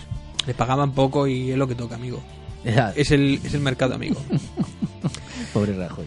[0.46, 2.22] le pagaban poco y es lo que toca, amigo.
[2.66, 4.22] Ya, Es el, es el mercado, amigo.
[5.54, 6.06] Pobre Rajoy.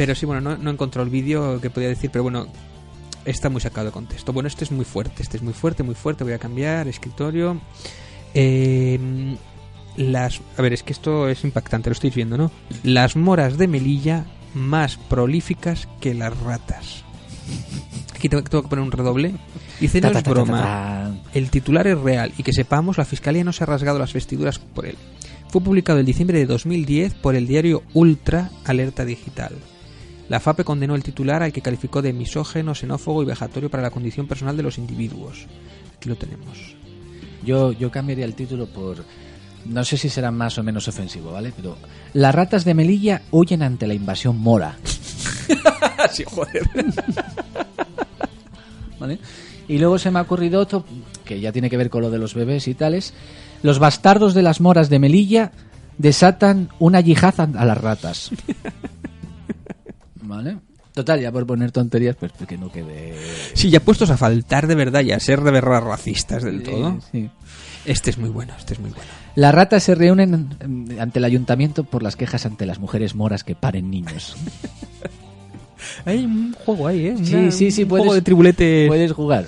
[0.00, 2.46] Pero sí, bueno, no, no encontrado el vídeo que podía decir, pero bueno,
[3.26, 4.32] está muy sacado de contexto.
[4.32, 6.24] Bueno, este es muy fuerte, este es muy fuerte, muy fuerte.
[6.24, 7.60] Voy a cambiar, escritorio.
[8.32, 8.98] Eh,
[9.98, 12.50] las, a ver, es que esto es impactante, lo estáis viendo, ¿no?
[12.82, 17.04] Las moras de Melilla más prolíficas que las ratas.
[18.14, 19.34] Aquí tengo, tengo que poner un redoble.
[19.80, 21.14] Dice, no es broma.
[21.34, 24.58] El titular es real y que sepamos, la Fiscalía no se ha rasgado las vestiduras
[24.60, 24.96] por él.
[25.50, 29.52] Fue publicado en diciembre de 2010 por el diario Ultra Alerta Digital.
[30.30, 33.90] La FAPE condenó el titular al que calificó de misógeno, xenófobo y vejatorio para la
[33.90, 35.48] condición personal de los individuos.
[35.96, 36.76] Aquí lo tenemos.
[37.44, 39.04] Yo, yo cambiaría el título por...
[39.64, 41.52] No sé si será más o menos ofensivo, ¿vale?
[41.56, 41.76] Pero
[42.12, 44.78] las ratas de Melilla huyen ante la invasión mora.
[46.12, 46.62] sí, joder.
[49.00, 49.18] ¿vale?
[49.66, 50.84] Y luego se me ha ocurrido otro
[51.24, 53.14] que ya tiene que ver con lo de los bebés y tales.
[53.64, 55.50] Los bastardos de las moras de Melilla
[55.98, 58.30] desatan una yihad a las ratas.
[60.30, 60.58] ¿Vale?
[60.94, 63.14] Total, ya por poner tonterías, pues que no quede...
[63.54, 66.98] Sí, ya puestos a faltar de verdad y a ser de verdad racistas del todo.
[67.12, 67.30] Sí.
[67.84, 69.08] Este es muy bueno, este es muy bueno.
[69.36, 73.44] Las ratas se reúnen mm, ante el ayuntamiento por las quejas ante las mujeres moras
[73.44, 74.36] que paren niños.
[76.04, 77.16] Hay un juego ahí, ¿eh?
[77.22, 78.88] Sí, Una- sí, sí, un puedes- juego de tribuletes.
[78.88, 79.46] Puedes jugar.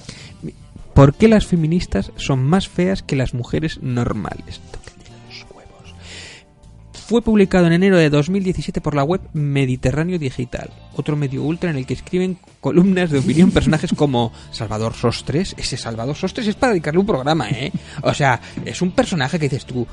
[0.94, 4.60] ¿Por qué las feministas son más feas que las mujeres normales?
[7.12, 11.76] Fue publicado en enero de 2017 por la web Mediterráneo Digital, otro medio ultra en
[11.76, 15.54] el que escriben columnas de opinión personajes como Salvador Sostres.
[15.58, 17.70] Ese Salvador Sostres es para dedicarle un programa, ¿eh?
[18.02, 19.86] O sea, es un personaje que dices tú,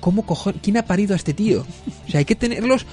[0.00, 0.60] ¿cómo cojones?
[0.64, 1.64] ¿Quién ha parido a este tío?
[2.08, 2.86] O sea, hay que tenerlos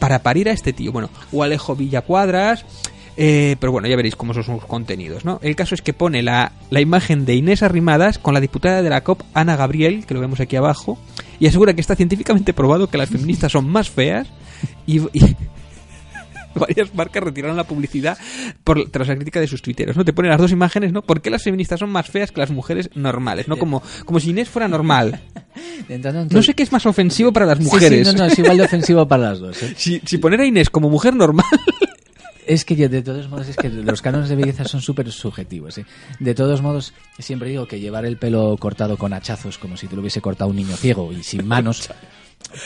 [0.00, 0.90] para parir a este tío.
[0.90, 2.64] Bueno, o Alejo Villacuadras.
[3.16, 5.38] Eh, pero bueno, ya veréis cómo son sus contenidos, ¿no?
[5.42, 8.90] El caso es que pone la, la imagen de Inés Arrimadas con la diputada de
[8.90, 10.98] la COP, Ana Gabriel, que lo vemos aquí abajo,
[11.38, 14.28] y asegura que está científicamente probado que las feministas son más feas
[14.86, 15.36] y, y
[16.54, 18.16] varias marcas retiraron la publicidad
[18.62, 20.04] por, tras la crítica de sus tuiteros, ¿no?
[20.04, 21.02] Te ponen las dos imágenes, ¿no?
[21.02, 23.48] ¿Por qué las feministas son más feas que las mujeres normales?
[23.48, 23.56] ¿No?
[23.56, 25.20] Como, como si Inés fuera normal.
[26.30, 28.06] No sé qué es más ofensivo para las Sí, sí, mujeres.
[28.06, 29.62] no, no, es igual de ofensivo para las dos.
[29.62, 29.74] ¿eh?
[29.76, 31.44] Si, si poner a Inés como mujer normal.
[32.46, 35.78] Es que yo, de todos modos, es que los cánones de belleza son súper subjetivos.
[35.78, 35.86] ¿eh?
[36.20, 39.94] De todos modos, siempre digo que llevar el pelo cortado con hachazos, como si te
[39.96, 41.88] lo hubiese cortado un niño ciego y sin manos,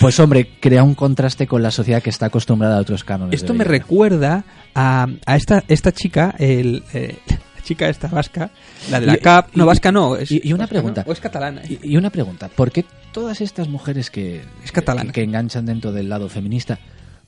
[0.01, 3.41] pues hombre, crea un contraste con la sociedad que está acostumbrada a otros cánones.
[3.41, 8.51] Esto de me recuerda a, a esta, esta chica, el, eh, la chica esta vasca,
[8.91, 9.55] la de la Y- CAP.
[9.55, 10.17] No, y- vasca no.
[10.17, 11.05] Es y- y una pregunta.
[11.07, 11.63] O es catalana.
[11.65, 11.79] ¿eh?
[11.83, 16.09] Y, una pregunta, ¿por qué todas estas mujeres que, Es que, que enganchan dentro del
[16.09, 16.79] lado feminista,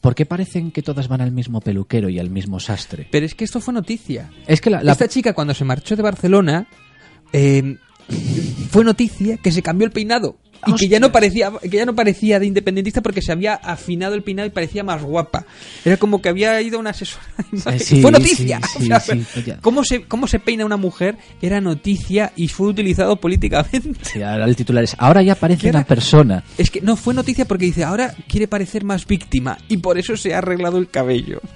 [0.00, 3.06] ¿por qué parecen que todas van al mismo peluquero y al mismo sastre?
[3.10, 4.30] Pero es que esto fue noticia.
[4.46, 6.66] Es que la, la- Esta chica cuando se marchó de Barcelona
[7.32, 7.76] eh,
[8.70, 11.94] fue noticia que se cambió el peinado y que ya no parecía que ya no
[11.94, 15.46] parecía de independentista porque se había afinado el peinado y parecía más guapa.
[15.84, 17.24] Era como que había ido a una asesora.
[17.78, 18.60] sí, fue noticia.
[18.66, 19.58] sí, O sea, sí, sí, ya.
[19.58, 24.24] cómo se cómo se peina una mujer era noticia y fue utilizado políticamente.
[24.24, 26.44] Ahora el titular es, ahora ya parece una persona.
[26.58, 30.16] Es que no fue noticia porque dice ahora quiere parecer más víctima y por eso
[30.16, 31.40] se ha arreglado el cabello.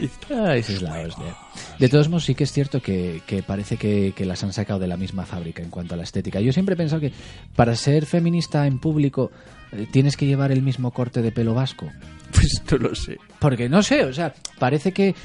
[0.00, 1.36] Esa es la hostia.
[1.78, 4.80] De todos modos, sí que es cierto que, que parece que, que las han sacado
[4.80, 6.40] de la misma fábrica en cuanto a la estética.
[6.40, 7.12] Yo siempre he pensado que
[7.56, 9.30] para ser feminista en público
[9.72, 11.86] eh, tienes que llevar el mismo corte de pelo vasco.
[12.32, 13.18] Pues no lo sé.
[13.40, 15.16] Porque no sé, o sea, parece que,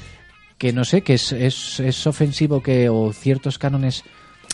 [0.58, 4.02] que no sé, que es, es, es ofensivo que, o ciertos cánones.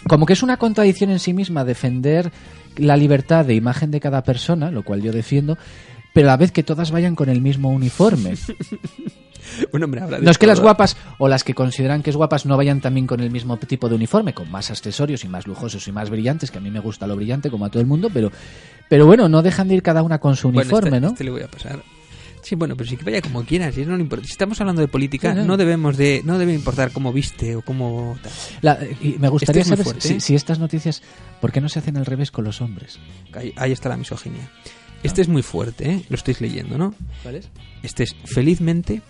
[0.07, 2.31] Como que es una contradicción en sí misma defender
[2.77, 5.57] la libertad de imagen de cada persona, lo cual yo defiendo,
[6.13, 8.35] pero a la vez que todas vayan con el mismo uniforme.
[9.71, 12.17] Bueno, hombre, habrá de No es que las guapas o las que consideran que es
[12.17, 15.47] guapas no vayan también con el mismo tipo de uniforme, con más accesorios y más
[15.47, 17.87] lujosos y más brillantes, que a mí me gusta lo brillante como a todo el
[17.87, 18.31] mundo, pero,
[18.88, 21.09] pero bueno, no dejan de ir cada una con su Bueno, uniforme, este, ¿no?
[21.09, 21.83] este le voy a pasar.
[22.43, 23.77] Sí, bueno, pero sí que vaya como quieras.
[23.79, 24.27] No le importa.
[24.27, 27.62] si estamos hablando de política, Sí, no debemos de, no debe importar cómo viste o
[27.62, 28.19] cómo.
[28.62, 30.21] La- y me gustaría Este es saber si, ¿eh?
[30.21, 31.03] si estas noticias,
[31.41, 32.99] ¿por qué no se hacen al revés con los hombres?
[33.33, 34.51] Ahí, ahí está la misoginia.
[35.05, 36.05] Este es muy fuerte, ¿eh?
[36.09, 36.95] Lo estáis leyendo, ¿no?
[37.23, 37.49] ¿Cuál es?
[37.85, 39.03] Este es, felizmente,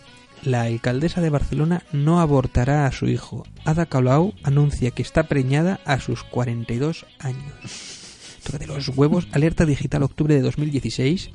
[0.42, 3.44] la alcaldesa de Barcelona no abortará a su hijo.
[3.64, 8.38] Ada Colau anuncia que está preñada a sus 42 años.
[8.44, 11.30] Tócate los huevos, alerta digital octubre de 2016.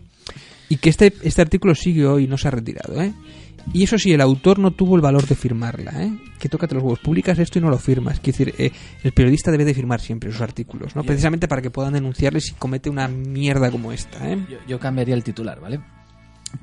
[0.70, 3.14] Y que este, este artículo sigue hoy, no se ha retirado, ¿eh?
[3.74, 6.12] Y eso sí, el autor no tuvo el valor de firmarla, ¿eh?
[6.40, 8.20] Que tócate los huevos, publicas esto y no lo firmas.
[8.20, 8.72] Quiere decir, eh,
[9.04, 11.04] el periodista debe de firmar siempre sus artículos, ¿no?
[11.04, 14.38] Precisamente para que puedan denunciarle si comete una mierda como esta, ¿eh?
[14.50, 15.80] Yo, yo cambiaría el titular, ¿vale?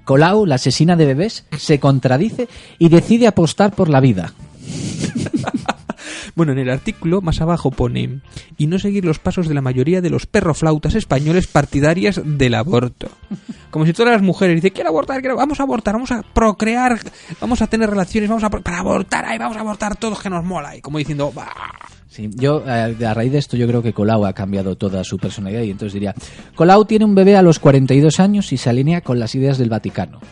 [0.05, 4.33] Colau, la asesina de bebés, se contradice y decide apostar por la vida.
[6.35, 8.21] Bueno, en el artículo más abajo pone
[8.59, 13.09] y no seguir los pasos de la mayoría de los perroflautas españoles partidarias del aborto.
[13.71, 16.99] Como si todas las mujeres dicen, quiero abortar, quiero, vamos a abortar, vamos a procrear,
[17.41, 20.45] vamos a tener relaciones, vamos a para abortar, ahí vamos a abortar todos que nos
[20.45, 20.77] mola.
[20.77, 21.53] Y como diciendo, "Bah".
[22.15, 25.19] Sí, yo, eh, a raíz de esto, yo creo que Colau ha cambiado toda su
[25.19, 26.15] personalidad y entonces diría,
[26.55, 29.69] Colau tiene un bebé a los 42 años y se alinea con las ideas del
[29.69, 30.21] Vaticano.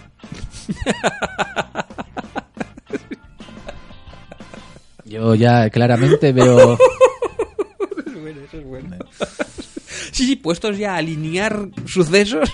[5.05, 6.79] Yo ya claramente veo...
[10.13, 12.49] sí, sí, puestos ya a alinear sucesos.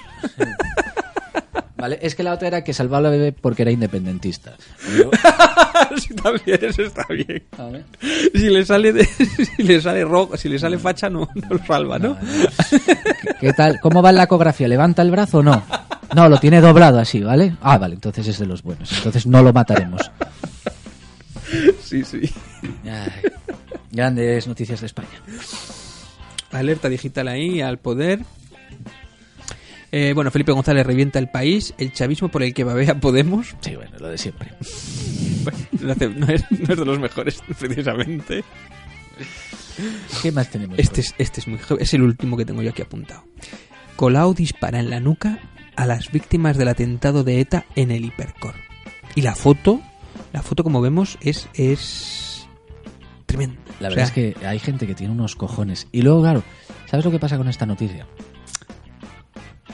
[1.78, 1.98] ¿Vale?
[2.02, 4.54] Es que la otra era que salvaba al bebé porque era independentista.
[4.98, 5.10] Yo-
[5.98, 7.44] sí, también, eso está bien.
[7.56, 7.70] A.
[8.34, 9.04] Si le sale de,
[9.56, 12.16] si le sale rojo, si le sale facha, no, no lo salva, ¿no?
[13.40, 13.78] ¿Qué tal?
[13.80, 14.66] ¿Cómo va la ecografía?
[14.66, 15.62] ¿Levanta el brazo o no?
[16.16, 17.54] No, lo tiene doblado así, ¿vale?
[17.60, 18.90] Ah, vale, entonces es de los buenos.
[18.96, 20.10] Entonces no lo mataremos.
[21.82, 22.20] Sí, sí.
[22.84, 23.30] Ay,
[23.92, 25.08] grandes noticias de España.
[26.50, 28.20] Alerta digital ahí, al poder.
[29.90, 33.54] Eh, bueno, Felipe González revienta el país, el chavismo por el que babea Podemos.
[33.60, 34.52] Sí, bueno, lo de siempre.
[35.44, 38.44] Bueno, no es, no es de los mejores, precisamente.
[40.20, 40.78] ¿Qué más tenemos?
[40.78, 43.24] Este es, este es muy es el último que tengo yo aquí apuntado.
[43.96, 45.38] Colau dispara en la nuca
[45.76, 48.54] a las víctimas del atentado de ETA en el Hipercor.
[49.14, 49.80] Y la foto,
[50.32, 52.46] la foto como vemos es es
[53.24, 53.60] tremenda.
[53.80, 55.86] La O verdad sea, es que hay gente que tiene unos cojones.
[55.92, 56.42] Y luego, claro,
[56.90, 58.06] ¿sabes lo que pasa con esta noticia?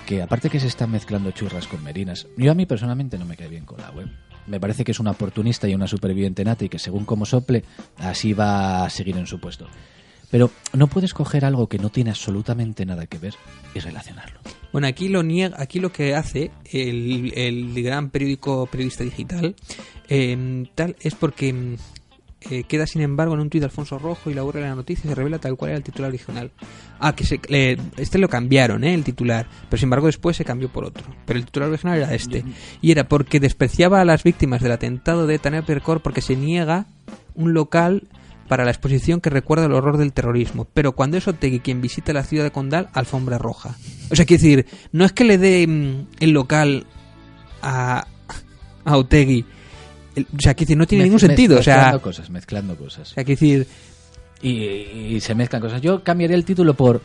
[0.07, 3.37] Que aparte que se están mezclando churras con merinas, yo a mí personalmente no me
[3.37, 4.09] cae bien con la web.
[4.47, 7.64] Me parece que es una oportunista y una superviviente nata y que según como sople,
[7.97, 9.67] así va a seguir en su puesto.
[10.31, 13.35] Pero no puedes coger algo que no tiene absolutamente nada que ver
[13.75, 14.40] y relacionarlo.
[14.73, 19.55] Bueno, aquí lo niega, aquí lo que hace el, el gran periódico periodista digital
[20.09, 21.77] eh, tal es porque mm,
[22.50, 24.74] eh, queda sin embargo en un tuit de Alfonso Rojo y la URL de la
[24.74, 26.50] noticia se revela tal cual era el titular original.
[26.98, 28.94] Ah, que se, eh, este lo cambiaron, ¿eh?
[28.94, 31.04] El titular, pero sin embargo después se cambió por otro.
[31.26, 32.44] Pero el titular original era este
[32.80, 36.87] y era porque despreciaba a las víctimas del atentado de Tanner Percor porque se niega
[37.35, 38.09] un local
[38.48, 40.66] para la exposición que recuerda el horror del terrorismo.
[40.72, 43.76] Pero cuando es Otegui quien visita la ciudad de Condal, alfombra roja.
[44.11, 46.87] O sea, quiero decir, no es que le dé mm, el local
[47.62, 48.07] a,
[48.85, 49.46] a Otegui.
[50.14, 51.59] El- o sea, quiero decir, no tiene Mez- ningún sentido.
[51.59, 53.11] O sea, Mezclando cosas, mezclando cosas.
[53.11, 53.66] o sea, quiero decir,
[54.42, 54.50] y,
[55.16, 55.81] y se mezclan cosas.
[55.81, 57.00] Yo cambiaría el título por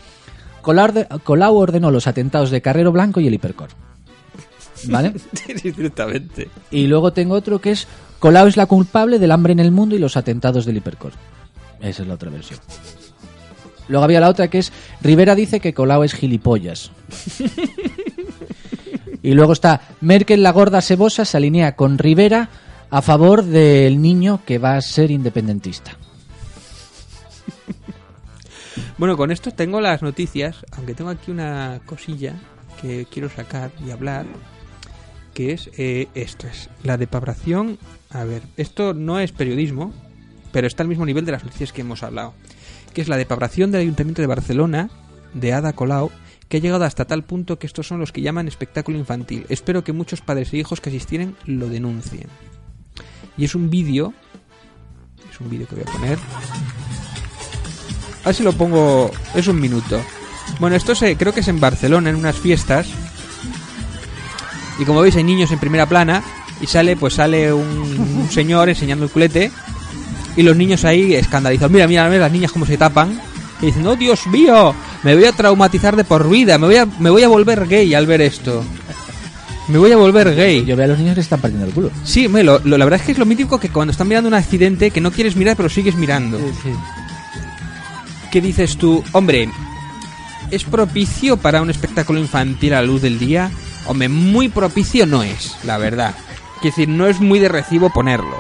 [0.62, 3.70] Colau, de- Colau ordenó los atentados de Carrero Blanco y el Hipercor.
[4.88, 5.14] ¿Vale?
[5.64, 6.50] directamente.
[6.72, 7.86] y luego tengo otro que es
[8.20, 11.12] Colau es la culpable del hambre en el mundo y los atentados del Hipercor.
[11.82, 12.60] Esa es la otra versión.
[13.90, 16.92] Luego había la otra que es Rivera dice que Colau es gilipollas.
[19.22, 22.50] y luego está Merkel la gorda sebosa se alinea con Rivera
[22.92, 25.98] a favor del niño que va a ser independentista.
[28.98, 32.36] Bueno, con esto tengo las noticias, aunque tengo aquí una cosilla
[32.82, 34.26] que quiero sacar y hablar,
[35.34, 37.78] que es eh, esto, es la depabración.
[38.10, 39.94] A ver, esto no es periodismo,
[40.52, 42.34] pero está al mismo nivel de las noticias que hemos hablado,
[42.94, 44.90] que es la depabración del Ayuntamiento de Barcelona,
[45.34, 46.12] de Ada Colau,
[46.50, 49.46] que ha llegado hasta tal punto que estos son los que llaman espectáculo infantil.
[49.48, 52.28] Espero que muchos padres e hijos que asistieren lo denuncien.
[53.40, 54.14] Y es un vídeo,
[55.32, 56.20] es un vídeo que voy a poner,
[58.24, 59.12] a ver si lo pongo.
[59.34, 60.02] Es un minuto.
[60.60, 62.88] Bueno, esto se, creo que es en Barcelona, en unas fiestas.
[64.78, 66.22] Y como veis, hay niños en primera plana.
[66.62, 69.52] Y sale, pues sale un, señor enseñando el culete.
[70.36, 71.72] Y los niños ahí escandalizados.
[71.72, 73.20] Mira, mira, mira las niñas cómo se tapan.
[73.62, 74.74] Y dicen, oh Dios mío,
[75.04, 76.58] me voy a traumatizar de por vida.
[76.58, 78.64] Me voy a, me voy a volver gay al ver esto.
[79.70, 80.66] Me voy a volver gay.
[80.66, 81.92] Yo veo a los niños que están partiendo el culo.
[82.04, 84.28] Sí, me, lo- lo- la verdad es que es lo mítico que cuando están mirando
[84.28, 86.40] un accidente que no quieres mirar pero sigues mirando.
[88.32, 89.04] ¿Qué dices tú?
[89.12, 89.50] Hombre,
[90.52, 93.52] ¿es propicio para un espectáculo infantil a la luz del día?
[93.86, 96.16] Hombre, muy propicio no es, la verdad.
[96.62, 98.38] Quiero decir, no es muy de recibo ponerlo.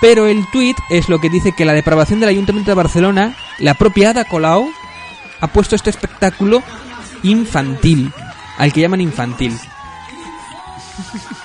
[0.00, 3.74] Pero el tuit es lo que dice que la depravación del Ayuntamiento de Barcelona, la
[3.74, 4.68] propia Ada Colau,
[5.40, 6.62] ha puesto este espectáculo
[7.24, 8.12] infantil,
[8.58, 9.58] al que llaman infantil.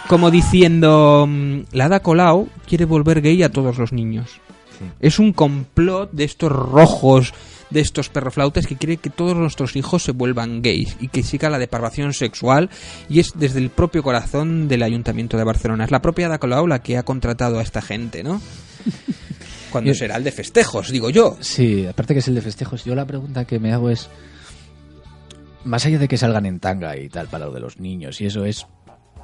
[0.07, 4.39] Como diciendo, mm, la Ada Colau quiere volver gay a todos los niños.
[4.99, 7.33] Es un complot de estos rojos,
[7.69, 11.49] de estos perroflautas que quiere que todos nuestros hijos se vuelvan gays y que siga
[11.49, 12.69] la depravación sexual
[13.07, 15.85] y es desde el propio corazón del Ayuntamiento de Barcelona.
[15.85, 18.41] Es la propia Ada Colau la que ha contratado a esta gente, ¿no?
[19.71, 21.37] Cuando Yo- será el de festejos, digo yo.
[21.39, 24.09] Sí, aparte que es el de festejos, yo la pregunta que me hago es,
[25.63, 28.25] más allá de que salgan en tanga y tal para lo de los niños, y
[28.27, 28.67] eso es,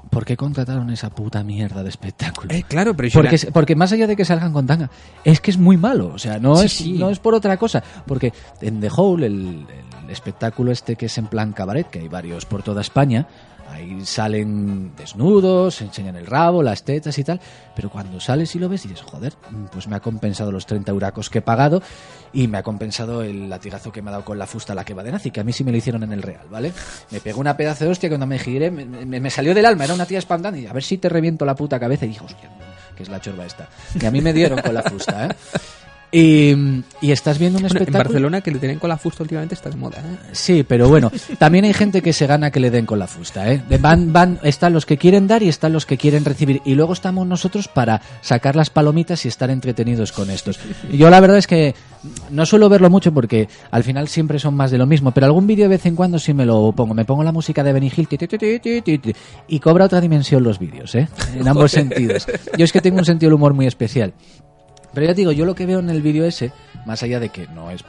[0.10, 2.54] ¿por qué contrataron esa puta mierda de espectáculo?
[2.54, 4.90] Eh, claro, pero Porque, la- porque más allá de que salgan con tanga,
[5.24, 6.12] es que es muy malo.
[6.14, 6.94] O sea, no, Sí, es, sí.
[6.94, 7.84] no es por otra cosa.
[8.06, 9.66] Porque en The Hole, el,
[10.04, 13.28] el espectáculo este que es en plan cabaret, que hay varios por toda España,
[13.70, 17.40] ahí salen desnudos, enseñan el rabo, las tetas y tal.
[17.76, 19.34] Pero cuando sales y lo ves, dices, joder,
[19.72, 21.82] pues me ha compensado los 30 huracos que he pagado
[22.34, 24.94] y me ha compensado el latigazo que me ha dado con la fusta la que
[24.94, 26.74] va de nazi, que a mí sí me lo hicieron en el Real, ¿vale?
[27.12, 29.94] Me pegó una pedazo de hostia que cuando me giré, me, salió del alma, era
[29.94, 32.06] una tía espandante y a ver si te reviento la puta cabeza.
[32.06, 32.50] Y dije, hostia,
[32.96, 33.70] que es la chorba esta.
[34.00, 35.30] Y a mí me dieron con la fusta, ¿eh?
[36.12, 38.10] Y, y estás viendo un Bueno, en espectáculo...
[38.10, 40.00] Barcelona que le tienen con la fusta últimamente está de moda.
[40.00, 40.30] ¿eh?
[40.32, 43.52] Sí, pero bueno, también hay gente que se gana que le den con la fusta,
[43.52, 43.62] ¿eh?
[43.80, 46.62] Van, van, están los que quieren dar y están los que quieren recibir.
[46.66, 50.60] Y luego estamos nosotros para sacar las palomitas y estar entretenidos con estos.
[50.92, 51.76] Yo la verdad es que
[52.32, 55.46] no suelo verlo mucho porque al final siempre son más de lo mismo, pero algún
[55.46, 56.94] vídeo de vez en cuando sí me lo pongo.
[56.94, 59.14] Me pongo la música de Benny Hill ti, ti, ti,
[59.48, 61.08] y cobra otra dimensión los vídeos, ¿eh?
[61.36, 62.26] En ambos sentidos.
[62.58, 64.14] Yo es que tengo un sentido del humor muy especial.
[64.94, 66.52] Pero ya te digo, yo lo que veo en el vídeo ese,
[66.86, 67.84] más allá de que no es,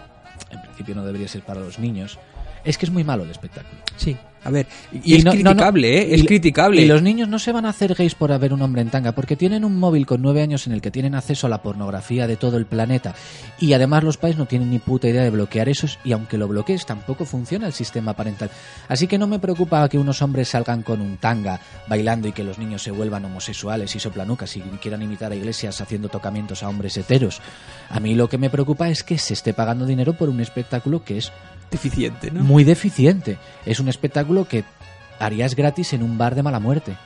[0.51, 2.19] en principio no debería ser para los niños,
[2.65, 3.81] es que es muy malo el espectáculo.
[3.97, 4.67] Sí, a ver.
[5.05, 6.15] Y, es no- no- no- criticable, ¿eh?
[6.15, 6.83] Es y- criticable.
[6.83, 9.13] Y los niños no se van a hacer gays por haber un hombre en tanga,
[9.13, 12.27] porque tienen un móvil con nueve años en el que tienen acceso a la pornografía
[12.27, 13.15] de todo el planeta.
[13.59, 16.49] Y además los padres no tienen ni puta idea de bloquear eso, y aunque lo
[16.49, 18.51] bloquees, tampoco funciona el sistema parental.
[18.89, 22.45] Así que no me preocupa que unos hombres salgan con un tanga bailando y que
[22.45, 26.69] los niños se vuelvan homosexuales y soplanucas y quieran imitar a iglesias haciendo tocamientos a
[26.69, 27.41] hombres heteros.
[27.91, 31.05] A mí lo que me preocupa es que se esté pagando dinero por un espectáculo
[31.05, 31.31] que es
[31.71, 32.43] deficiente, ¿no?
[32.43, 33.39] muy deficiente.
[33.67, 34.65] Es un espectáculo que
[35.19, 36.97] harías gratis en un bar de mala muerte.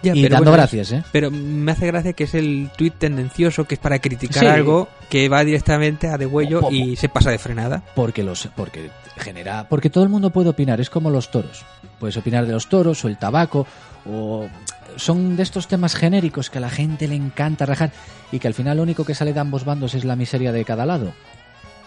[0.00, 1.02] Ya, y pero dando bueno, gracias, ¿eh?
[1.10, 4.46] Pero me hace gracia que es el tuit tendencioso, que es para criticar Sí.
[4.46, 7.82] algo que va directamente a de huello Po- y se pasa de frenada.
[7.96, 11.64] Porque los porque genera porque todo el mundo puede opinar, es como los toros.
[11.98, 13.66] Puedes opinar de los toros o el tabaco
[14.08, 14.46] o
[14.94, 17.90] son de estos temas genéricos que a la gente le encanta rajar
[18.30, 20.64] y que al final lo único que sale de ambos bandos es la miseria de
[20.64, 21.12] cada lado.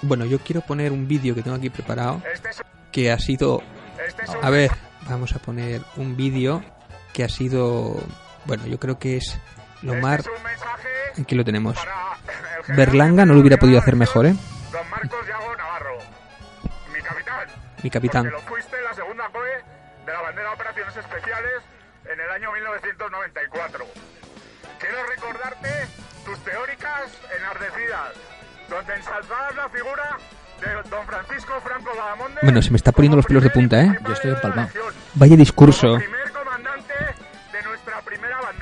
[0.02, 2.22] Bueno, yo quiero poner un vídeo que tengo aquí preparado,
[2.92, 3.62] que ha sido...
[4.42, 4.72] A ver,
[5.08, 6.64] vamos a poner un vídeo
[7.14, 7.96] que ha sido...
[8.46, 9.40] Bueno, yo creo que es
[9.82, 10.28] lo más...
[11.20, 11.78] Aquí lo tenemos.
[12.70, 14.36] Berlanga no lo hubiera podido hacer mejor, ¿eh?
[14.72, 15.98] Don Marcos Yago Navarro,
[16.94, 17.48] mi capitán.
[17.84, 18.24] Mi capitán.
[18.24, 19.64] Porque lo fuiste en la segunda COE
[20.06, 21.62] de la bandera de operaciones especiales
[22.06, 23.86] en el año 1994.
[24.80, 25.88] Quiero recordarte
[26.26, 28.14] tus teóricas enardecidas,
[28.72, 30.18] donde ensalzabas la figura
[30.62, 32.40] de don Francisco Franco Badamonde.
[32.42, 34.00] Bueno, se me está poniendo los pelos de punta, ¿eh?
[34.06, 34.70] Yo estoy empalmado.
[35.16, 35.98] Vaya discurso.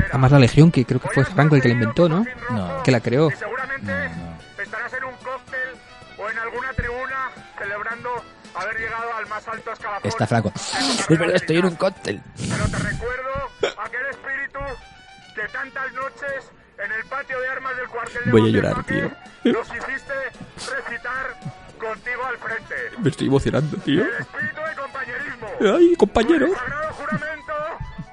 [0.10, 2.26] Además la Legión, que creo que fue Franco el que la inventó, ¿no?
[2.50, 2.82] No.
[2.84, 3.30] Que la creó.
[3.30, 4.12] Y seguramente
[4.58, 5.70] estarás en un cóctel
[6.18, 8.10] o en alguna tribuna celebrando
[8.56, 10.10] haber llegado al más alto escalafón.
[10.10, 10.52] Está Franco.
[10.56, 12.22] Es verdad, estoy en un cóctel.
[12.38, 13.32] Pero te recuerdo
[13.78, 14.60] aquel espíritu
[15.36, 16.52] que tantas noches
[17.00, 19.12] el patio de armas del cuartel de Voy a llorar, tío.
[19.46, 20.14] Nos hiciste
[20.56, 21.40] recitar
[21.80, 22.76] contigo al frente.
[23.00, 24.04] Me estoy emocionando, tío.
[24.04, 25.48] El espíritu de compañerismo.
[25.78, 26.46] Ay, compañero.
[26.48, 27.54] El sagrado juramento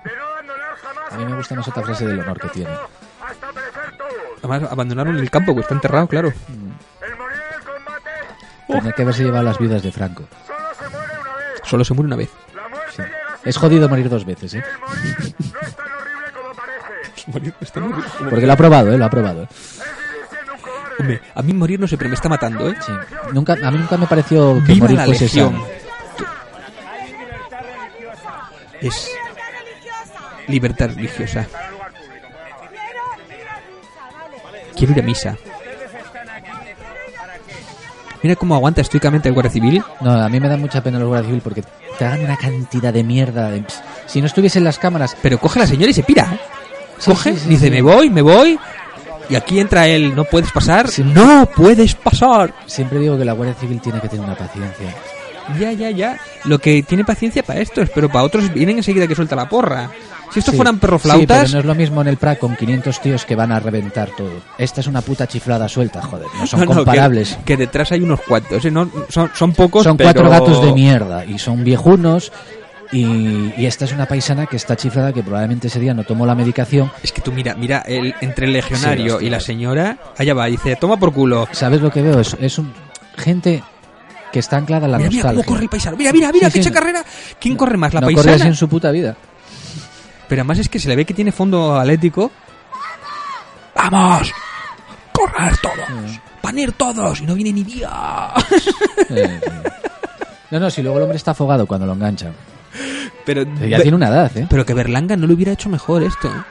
[0.04, 2.70] de no abandonar jamás A mí me gusta más otra frase del honor que tiene.
[2.70, 4.12] Hasta perecer todos.
[4.38, 6.28] Además abandonaron el campo, que está enterrado, claro.
[6.28, 8.10] El morir en el combate
[8.68, 10.28] Tendría que haberse llevado las vidas de Franco.
[10.28, 11.60] solo se muere una vez.
[11.64, 12.30] Solo se muere una vez.
[12.54, 13.02] La muerte Sí.
[13.02, 14.64] llega sin Es jodido morir dos veces, ¿eh?
[14.64, 15.65] El morir no
[17.26, 17.32] parece.
[17.32, 18.98] Morir está muy- Porque lo ha probado, ¿eh?
[18.98, 19.42] Lo ha probado.
[19.44, 19.48] ¿eh?
[20.98, 22.74] Hombre, a mí morir no sé, pero me está matando, ¿eh?
[22.84, 22.92] Sí.
[23.32, 25.62] Nunca, a mí nunca me pareció que Viva morir la fuese sano.
[28.80, 29.10] Es
[30.48, 31.46] libertad religiosa.
[34.76, 35.36] Quiero ir a misa.
[38.22, 39.82] Mira cómo aguanta estoicamente el Guardia Civil.
[40.00, 41.62] No, a mí me da mucha pena los guardias civil porque
[41.98, 43.50] te hagan una cantidad de mierda.
[43.50, 43.64] de-
[44.06, 46.32] Si no estuviesen las cámaras, Pero coge a la señora y se pira.
[46.32, 46.40] ¿eh?
[46.98, 48.58] Sí, Coge, sí, sí, dice, me voy, me voy.
[49.28, 50.88] Y aquí entra él, no puedes pasar.
[51.04, 52.54] No puedes pasar.
[52.66, 54.94] siempre digo que la Guardia Civil tiene que tener una paciencia.
[55.60, 56.18] Ya, ya, ya.
[56.44, 59.90] Lo que tiene paciencia para estos, pero para otros vienen enseguida que suelta la porra.
[60.32, 63.00] Si estos fueran Sí, pero perroflautas, no es lo mismo en el Prat con 500
[63.00, 64.32] tíos que van a reventar todo.
[64.58, 66.26] Esta es una puta chiflada suelta, joder.
[66.38, 67.38] No son No, no, que- comparables.
[67.44, 68.70] Que, detrás hay unos cuantos, ¿eh?
[68.72, 72.32] No, son, son pocos, Son pero- cuatro gatos de mierda y son viejunos.
[72.92, 76.24] Y, y esta es una paisana que está chiflada que probablemente ese día no tomó
[76.24, 76.90] la medicación.
[77.02, 80.46] Es que tú mira, mira, el, entre el legionario Sí, y la señora, allá va,
[80.46, 81.48] dice, toma por culo.
[81.52, 82.20] ¿Sabes lo que veo?
[82.20, 82.72] Es, es un,
[83.16, 83.62] gente
[84.32, 85.52] que está anclada en la Mira, mira cómo nostalgia.
[85.52, 85.96] corre el paisano.
[85.96, 86.70] Mira, mira, mira, Sí, qué sí.
[86.70, 87.04] carrera.
[87.40, 88.36] ¿Quién corre más, la no paisana?
[88.36, 89.16] así en su puta vida.
[90.28, 92.30] Pero además es que se le ve que tiene fondo atlético.
[93.74, 94.30] ¡Vamos!
[95.12, 96.20] ¡Correr todos!
[96.42, 97.20] ¡Van a ir todos!
[97.20, 97.90] Y no viene ni día.
[100.50, 102.32] No, no, si luego el hombre está afogado cuando lo enganchan.
[103.24, 104.46] Pero, Ya tiene una edad, ¿eh?
[104.48, 106.28] pero que Berlanga no lo hubiera hecho mejor esto.
[106.28, 106.42] ¿eh?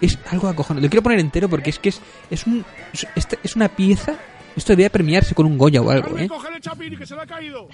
[0.00, 0.86] Es algo acojonante.
[0.86, 4.14] Lo quiero poner entero porque es que es, es, un, es, esta- es una pieza.
[4.54, 6.28] Esto debería premiarse con un Goya o algo, ¿eh?
[6.54, 7.68] El Chapini que se le ha caído.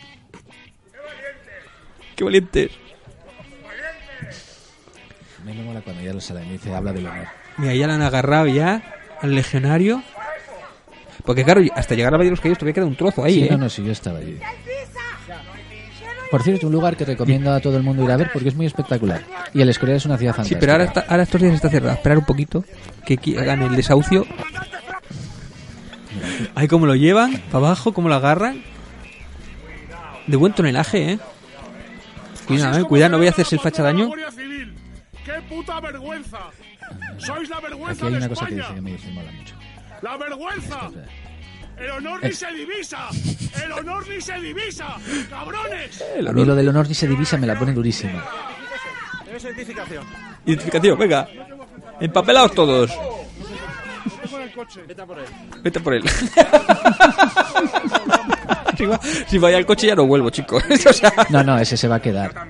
[2.17, 2.71] ¡Qué valientes!
[5.45, 7.27] Me mola cuando ya lo salen dice, habla del honor.
[7.59, 8.83] Mira, ya la han agarrado ya
[9.21, 10.03] al legionario.
[11.25, 13.45] Porque claro, hasta llegar a Valle de los Caídos todavía queda un trozo ahí, Sí,
[13.45, 13.49] ¿eh?
[13.53, 14.39] no, no, sí, yo estaba allí.
[16.31, 18.55] Por cierto, un lugar que recomiendo a todo el mundo ir a ver porque es
[18.57, 19.23] muy espectacular.
[19.55, 20.61] Y el Escorial es una ciudad Sí, fantástica.
[20.61, 21.95] pero ahora, está- ahora estos días está cerrado.
[21.95, 22.65] Esperar un poquito.
[23.07, 24.27] Que hagan el desahucio.
[26.55, 28.63] Ahí cómo lo llevan, para abajo, cómo lo agarran.
[30.27, 31.19] De buen tonelaje, eh.
[32.47, 32.85] Cuidado, eh.
[32.85, 34.11] Cuidado, no voy a hacerse el facha daño.
[35.25, 36.39] ¡Qué puta vergüenza!
[37.19, 39.55] ¡Sois la Aquí vergüenza hay de una cosa que dice que me dice mola mucho.
[40.05, 40.91] ¡La vergüenza!
[41.79, 43.09] ¡El honor ni se divisa!
[43.65, 44.97] ¡El honor ni se divisa!
[45.31, 46.05] ¡Cabrones!
[46.29, 48.23] A mí lo del honor ni se divisa me la pone durísima.
[50.45, 51.27] Identificación, venga.
[51.99, 52.91] Empapelados todos.
[55.63, 56.07] Vete por él.
[58.77, 60.63] si, va, si vaya al coche ya no vuelvo, chicos.
[60.87, 62.31] O sea, No, no, ese se va a quedar.
[62.31, 62.49] Se va a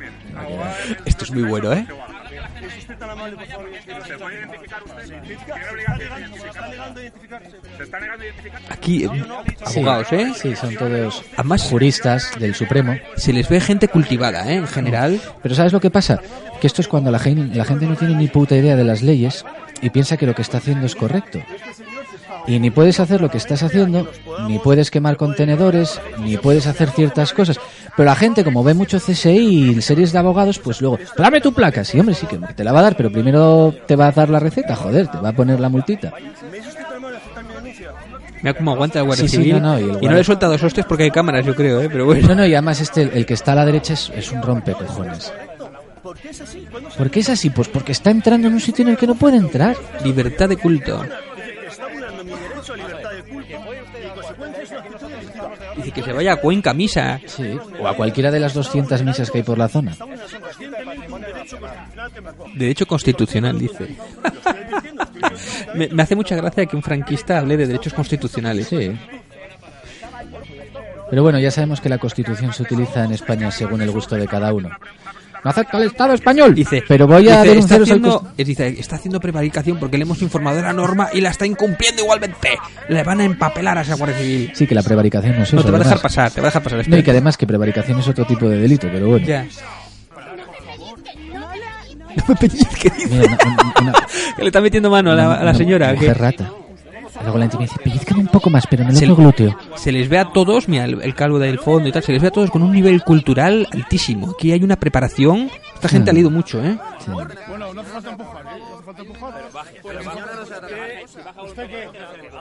[0.48, 0.76] quedar.
[1.04, 1.86] esto es muy bueno, ¿eh?
[4.06, 5.22] ¿Se puede identificar usted?
[5.22, 6.40] ¿Tiene obligación de identificarse?
[6.40, 7.56] ¿Se está negando a identificarse?
[8.70, 9.24] Aquí, eh,
[9.64, 10.32] abogados, ¿eh?
[10.40, 12.94] Sí, son todos Además- juristas del Supremo.
[13.16, 14.56] Se les ve gente cultivada, ¿eh?
[14.56, 15.20] En general.
[15.42, 16.20] Pero ¿sabes lo que pasa?
[16.60, 19.02] Que esto es cuando la gente, la gente no tiene ni puta idea de las
[19.02, 19.44] leyes
[19.82, 21.40] y piensa que lo que está haciendo es correcto.
[22.46, 24.06] Y ni puedes hacer lo que estás haciendo,
[24.48, 27.58] ni puedes quemar contenedores, ni puedes hacer ciertas cosas.
[27.96, 31.54] Pero la gente, como ve mucho CSI y series de abogados, pues luego, dame tu
[31.54, 31.84] placa.
[31.84, 34.28] Sí, hombre, sí que te la va a dar, pero primero te va a dar
[34.28, 36.12] la receta, joder, te va a poner la multita.
[38.44, 39.62] Mira cómo aguanta el guardia Sí, sí, civil.
[39.62, 41.88] no, no, y no le suelta dos hostias porque hay cámaras, yo creo, ¿eh?
[41.90, 42.28] Pero bueno.
[42.28, 45.32] No, no, y además este, el que está a la derecha es, es un rompecojones.
[46.02, 47.48] ¿Por qué es así?
[47.48, 49.74] Pues porque está entrando en un sitio en el que no puede entrar.
[50.04, 51.02] Libertad de culto.
[55.76, 57.20] Dice que se vaya a Cuenca a misa.
[57.26, 59.96] Sí, o a cualquiera de las 200 misas que hay por la zona.
[62.54, 63.96] Derecho constitucional, dice.
[65.74, 68.68] me, me hace mucha gracia que un franquista hable de derechos constitucionales.
[68.68, 68.92] Sí.
[71.10, 74.26] Pero bueno, ya sabemos que la Constitución se utiliza en España según el gusto de
[74.26, 74.70] cada uno.
[75.44, 76.54] No acepta el Estado español.
[76.54, 80.04] Dice, pero voy a dice, está haciendo, const- es, dice, está haciendo prevaricación porque le
[80.04, 82.48] hemos informado de la norma y la está incumpliendo igualmente.
[82.88, 84.50] Le van a empapelar a esa Guardia Civil.
[84.54, 85.56] Sí, que la prevaricación no es eso.
[85.56, 86.88] no te va a dejar pasar, te va a dejar pasar.
[86.88, 89.26] No, y que además que prevaricación es otro tipo de delito, pero bueno.
[89.26, 89.46] Ya.
[92.16, 93.08] No me pellizque, dice.
[93.08, 93.92] Mira, una- una- una-
[94.36, 95.88] Que le está metiendo mano a la, a la una señora.
[95.94, 96.50] que mujer rata.
[97.20, 99.56] Y Luego la intimidad dice, pellizcame un poco más, pero el Se le- glúteo.
[99.76, 102.20] se les ve a todos, mira, el, el calvo del fondo y tal, se les
[102.20, 104.32] ve a todos con un nivel cultural altísimo.
[104.32, 105.48] Aquí hay una preparación.
[105.74, 106.12] Esta gente Hmm.
[106.12, 106.76] ha leído mucho, ¿eh?
[107.04, 107.12] Sí.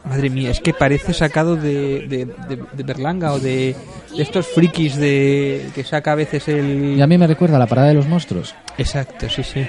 [0.05, 3.75] Madre mía, es que parece sacado de, de, de- de Berlanga o de,
[4.15, 6.95] de estos frikis de que saca a veces el...
[6.97, 8.55] Y a mí me recuerda a la parada de los monstruos.
[8.77, 9.67] Exacto, sí, sí.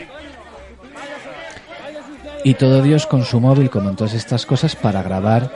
[2.44, 5.50] Y todo Dios con su móvil, como en todas estas cosas, para grabar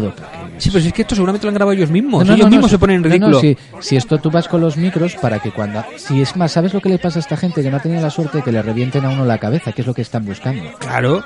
[0.00, 0.12] todo.
[0.58, 2.24] Sí, pues es que esto seguramente lo han grabado ellos mismos.
[2.24, 3.40] No, no, ellos no, mismos se ponen en ridículo.
[3.80, 5.84] si esto tú vas con los micros para que cuando...
[5.96, 7.62] Si es más, ¿sabes lo que le pasa a esta gente?
[7.62, 9.82] Que no ha tenido la suerte de que le revienten a uno la cabeza, que
[9.82, 10.62] es lo que están buscando.
[10.78, 11.24] Claro.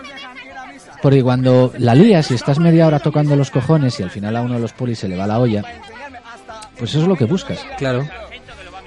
[1.03, 4.43] Porque cuando la lías y estás media hora tocando los cojones y al final a
[4.43, 5.63] uno de los polis se le va la olla,
[6.79, 7.65] pues eso es lo que buscas.
[7.79, 8.09] Claro.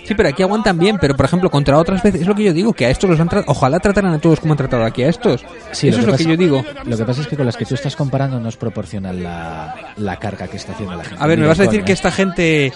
[0.09, 2.51] Sí, pero aquí aguantan bien, pero por ejemplo, contra otras veces, es lo que yo
[2.51, 5.03] digo, que a estos los han tratado, ojalá trataran a todos como han tratado aquí
[5.03, 5.45] a estos.
[5.71, 6.65] Sí, Eso es lo pasa- que yo digo.
[6.85, 9.93] Lo que pasa es que con las que tú estás comparando no es proporcional la,
[9.97, 11.23] la carga que está haciendo la gente.
[11.23, 12.73] A ver, me vas a de decir que esta gente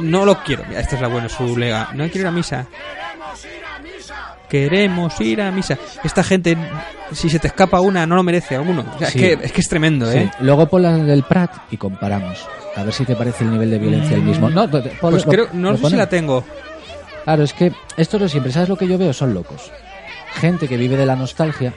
[0.00, 0.62] no lo quiero.
[0.68, 1.88] Mira, esta es la buena, su lega.
[1.94, 2.66] No quiero ir a misa.
[4.54, 5.76] Queremos ir a misa.
[6.04, 6.56] Esta gente,
[7.12, 8.84] si se te escapa una, no lo merece alguno.
[8.94, 9.18] O sea, Sí.
[9.24, 10.18] es, que, es que es tremendo, Sí.
[10.18, 10.30] ¿eh?
[10.40, 12.46] Luego pon la del Prat y comparamos.
[12.76, 14.48] A ver si te parece el nivel de violencia el mismo.
[14.50, 16.44] No, Pues lo- creo, no sé si la tengo.
[17.24, 18.52] Claro, es que esto es lo siempre.
[18.52, 19.12] ¿Sabes lo que yo veo?
[19.12, 19.72] Son locos.
[20.34, 21.72] Gente que vive de la nostalgia.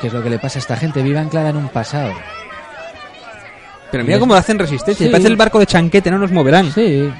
[0.00, 1.02] Que es lo que le pasa a esta gente.
[1.02, 2.12] Vive anclada en un pasado.
[3.90, 5.06] Pero mira cómo hacen resistencia.
[5.06, 5.10] Sí.
[5.12, 6.70] Parece el barco de chanquete, no nos moverán.
[6.72, 7.10] Sí.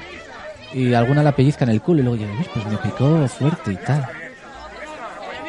[0.73, 3.75] Y alguna la pellizca en el culo y luego "Uy, pues me picó fuerte y
[3.77, 4.07] tal.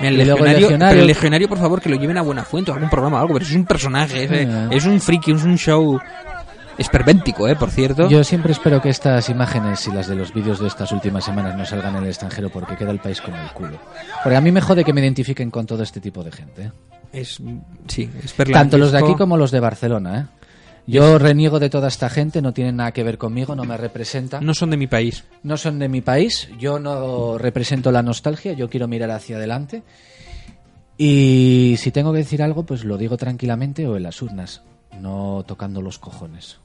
[0.00, 2.44] El luego el legionario, legionario- pero el legionario, por favor, que lo lleven a buena
[2.44, 4.68] fuente o algún programa o algo, pero es un personaje, es, eh, Ah.
[4.70, 6.00] es un friki, es un show
[6.76, 7.54] espervéntico, ¿eh?
[7.54, 8.08] Por cierto.
[8.08, 11.56] Yo siempre espero que estas imágenes y las de los vídeos de estas últimas semanas
[11.56, 13.78] no salgan en el extranjero porque queda el país como el culo.
[14.24, 16.62] Porque a mí me jode que me identifiquen con todo este tipo de gente.
[16.62, 16.72] ¿eh?
[17.12, 17.38] Es,
[17.86, 20.18] sí, es Tanto los de aquí como los de Barcelona.
[20.20, 20.26] ¿eh?
[20.86, 24.44] Yo reniego de toda esta gente, no tienen nada que ver conmigo, no me representan.
[24.44, 25.24] No son de mi país.
[25.42, 29.84] No son de mi país, yo no represento la nostalgia, yo quiero mirar hacia adelante.
[30.98, 34.62] Y si tengo que decir algo, pues lo digo tranquilamente o en las urnas,
[35.00, 36.58] no tocando los cojones.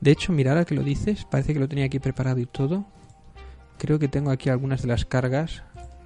[0.00, 2.84] De hecho, mira, ahora que lo dices, parece que lo tenía aquí preparado y todo.
[3.78, 5.62] Creo que tengo aquí algunas de las cargas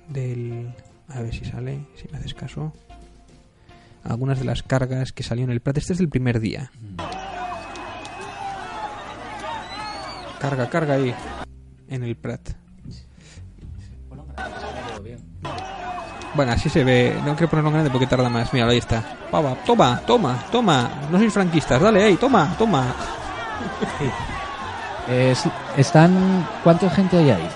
[0.09, 0.75] del...
[1.09, 2.73] A ver si sale, si me haces caso.
[4.03, 5.79] Algunas de las cargas que salió en el Prat.
[5.79, 6.71] Este es el primer día.
[10.41, 11.15] Carga, carga ahí.
[11.89, 12.41] En el Prat.
[16.35, 17.17] Bueno, así se ve.
[17.25, 18.53] No quiero ponerlo grande porque tarda más.
[18.53, 19.03] Mira, ahí está.
[19.31, 20.91] Pava, toma, toma, toma.
[21.11, 21.81] No sois franquistas.
[21.81, 22.85] Dale, ahí, toma, toma.
[25.09, 25.45] Es-
[25.77, 27.49] están ¿Cuánta gente hay ahí?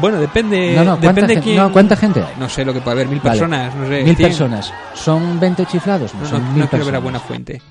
[0.00, 0.74] Bueno, depende.
[0.74, 1.56] no, no, ¿cuánta, depende gen- quién.
[1.58, 2.34] no, ¿cuánta gente hay?
[2.38, 3.30] No sé lo que puede haber, mil Vale.
[3.30, 4.02] personas, no sé.
[4.02, 4.28] Mil 100.
[4.28, 4.72] personas.
[4.94, 6.12] ¿Son 20 chiflados?
[6.14, 7.62] No, No, son no, mil no quiero ver a buena fuente.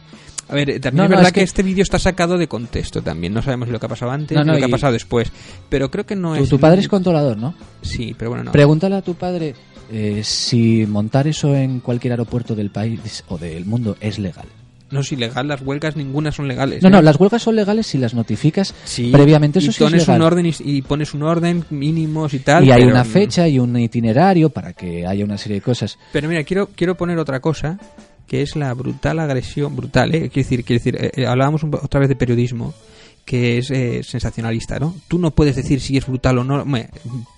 [0.49, 1.39] A ver, eh, también No, es no, verdad es que...
[1.41, 3.33] que- este vídeo está sacado de contexto también.
[3.33, 5.31] No sabemos lo que ha pasado antes No, lo que ha pasado después.
[5.69, 6.49] Pero creo que no Tu, es.
[6.49, 7.53] tu padre es controlador, ¿no?
[7.81, 8.51] Sí, pero bueno, no.
[8.51, 9.53] Pregúntale a tu padre
[9.91, 14.45] eh, si montar eso en cualquier aeropuerto del país o del mundo es legal.
[14.91, 16.81] No es ilegal, las huelgas ninguna son legales.
[16.81, 16.91] No, ¿eh?
[16.93, 19.59] no, las huelgas son legales si las notificas Sí, previamente.
[19.59, 20.19] Eso y sí es pones legal.
[20.21, 22.63] un orden y, y pones un orden mínimos y tal.
[22.65, 25.99] y hay pero- una fecha y un itinerario para que haya una serie de cosas.
[26.11, 27.77] Pero mira, quiero, quiero poner otra cosa,
[28.29, 30.29] que es la brutal agresión, brutal, ¿eh?
[30.29, 32.75] Quiero decir, quiero decir eh, eh, hablábamos otra vez de periodismo,
[33.25, 34.95] que es eh, sensacionalista, ¿no?
[35.07, 36.89] Tú no puedes decir si es brutal o no, Hombre,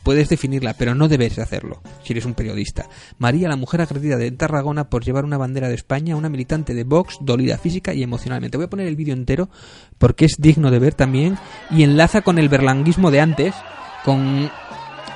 [0.03, 2.89] puedes definirla, pero no debes hacerlo, si eres un periodista.
[3.19, 6.83] María, la mujer agredida de Tarragona por llevar una bandera de España, una militante de
[6.83, 8.57] Vox, dolida física y emocionalmente.
[8.57, 9.49] Voy a poner el vídeo entero,
[9.97, 11.37] porque es digno de ver también,
[11.69, 13.55] y enlaza con el berlanguismo de antes,
[14.03, 14.51] con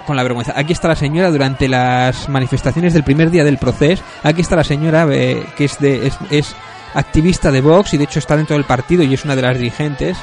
[0.06, 0.54] con la vergüenza.
[0.56, 4.04] Aquí está la señora durante las manifestaciones del primer día del proceso.
[4.24, 6.56] Aquí está la señora eh, que es, de, es, es
[6.94, 9.58] activista de Vox y de hecho está dentro del partido y es una de las
[9.58, 10.18] dirigentes.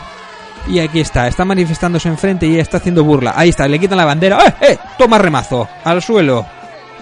[0.68, 3.35] Y aquí está, está manifestándose enfrente y ella está haciendo burla.
[3.37, 4.39] Ahí está, le quitan la bandera.
[4.47, 4.78] ¡Eh, eh!
[4.97, 6.47] Toma remazo, al suelo.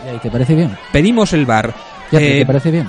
[0.04, 0.76] ¿Y ahí te parece bien?
[0.92, 1.74] Pedimos el bar.
[2.10, 2.88] Pero Eh, ¿Te parece bien?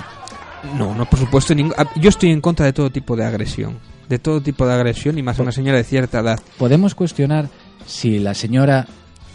[0.78, 1.54] no, no, por supuesto.
[1.76, 3.78] ah, Yo estoy en contra de todo tipo de agresión.
[4.08, 6.40] De todo tipo de agresión y más a una señora de cierta edad.
[6.58, 7.48] Podemos cuestionar
[7.86, 8.86] si la señora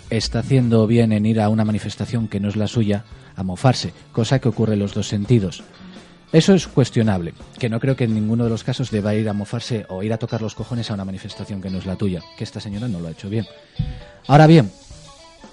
[0.10, 3.04] está haciendo bien en ir a una manifestación que no es la suya
[3.36, 5.64] a mofarse, cosa que ocurre en los dos sentidos.
[6.34, 9.34] Eso es cuestionable, que no creo que en ninguno de los casos deba ir a
[9.34, 12.22] mofarse o ir a tocar los cojones a una manifestación que no es la tuya,
[12.38, 13.46] que esta señora no lo ha hecho bien.
[14.28, 14.70] Ahora bien,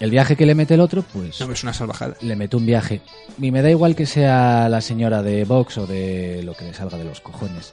[0.01, 2.17] el viaje que le mete el otro, pues No, es una salvajada.
[2.23, 3.03] le mete un viaje.
[3.41, 6.75] Y me da igual que sea la señora de Vox o de lo que le
[6.75, 7.73] salga de los cojones.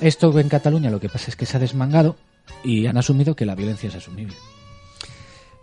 [0.00, 2.16] Esto en Cataluña lo que pasa es que se ha desmangado
[2.64, 4.34] y han asumido que la violencia es asumible.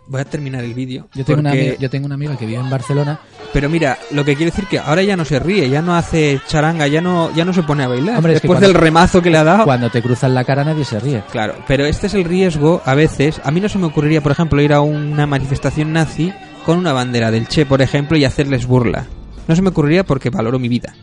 [0.08, 1.08] Voy a terminar el vídeo.
[1.14, 3.18] Yo tengo, una porque- yo tengo una amiga que vive en Barcelona.
[3.52, 6.40] Pero mira, lo que quiere decir que ahora ya no se ríe, ya no hace
[6.46, 8.16] charanga, ya no, ya no se pone a bailar.
[8.18, 9.64] Hombre, es que Después del remazo que le ha dado.
[9.64, 11.22] Cuando te cruzan la cara nadie se ríe.
[11.32, 13.40] Claro, pero este es el riesgo a veces.
[13.44, 16.32] A mí no se me ocurriría, por ejemplo, ir a una manifestación nazi
[16.64, 19.06] con una bandera del Che, por ejemplo, y hacerles burla.
[19.48, 20.94] No se me ocurriría porque valoro mi vida.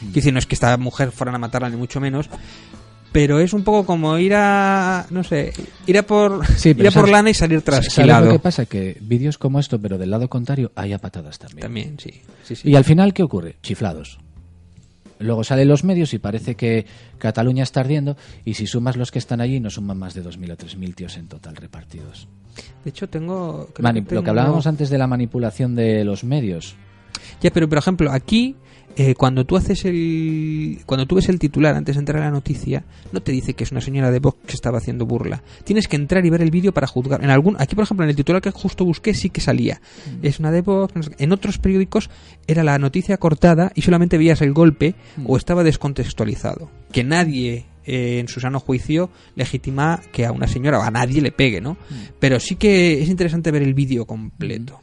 [0.00, 2.28] Quiero decir, no es que esta mujer fueran a matarla ni mucho menos,
[3.14, 5.52] pero es un poco como ir a, no sé,
[5.86, 8.26] ir a por, Sí, ir a por ¿sabes- lana y salir ¿Sabes trasquilado.
[8.26, 8.66] lo que pasa?
[8.66, 11.60] Que vídeos como esto, pero del lado contrario, hay a patadas también.
[11.60, 12.10] También, sí.
[12.42, 12.68] sí, sí.
[12.68, 13.54] Y al final, ¿qué ocurre?
[13.62, 14.18] Chiflados.
[15.20, 16.86] Luego salen los medios y parece que
[17.18, 20.50] Cataluña está ardiendo y si sumas los que están allí no suman más de 2.000
[20.52, 22.26] o 3.000 tíos en total repartidos.
[22.82, 23.68] De hecho, tengo...
[23.72, 26.74] creo que tengo- Lo que hablábamos antes de la manipulación de los medios.
[27.40, 28.56] Ya, pero por ejemplo, aquí
[28.96, 32.30] eh, cuando tú haces el cuando tú ves el titular antes de entrar a la
[32.30, 35.42] noticia, no te dice que es una señora de Vox que estaba haciendo burla.
[35.64, 37.22] Tienes que entrar y ver el vídeo para juzgar.
[37.24, 39.80] En algún aquí por ejemplo en el titular que justo busqué sí que salía.
[40.22, 40.94] Es una de Vox.
[40.94, 41.24] no sé qué.
[41.24, 42.08] En otros periódicos
[42.46, 44.94] era la noticia cortada y solamente veías el golpe
[45.26, 46.70] o estaba descontextualizado.
[46.92, 51.20] Que nadie eh, en su sano juicio legitima que a una señora o a nadie
[51.20, 51.76] le pegue, ¿no?
[52.20, 54.80] Pero sí que es interesante ver el vídeo completo.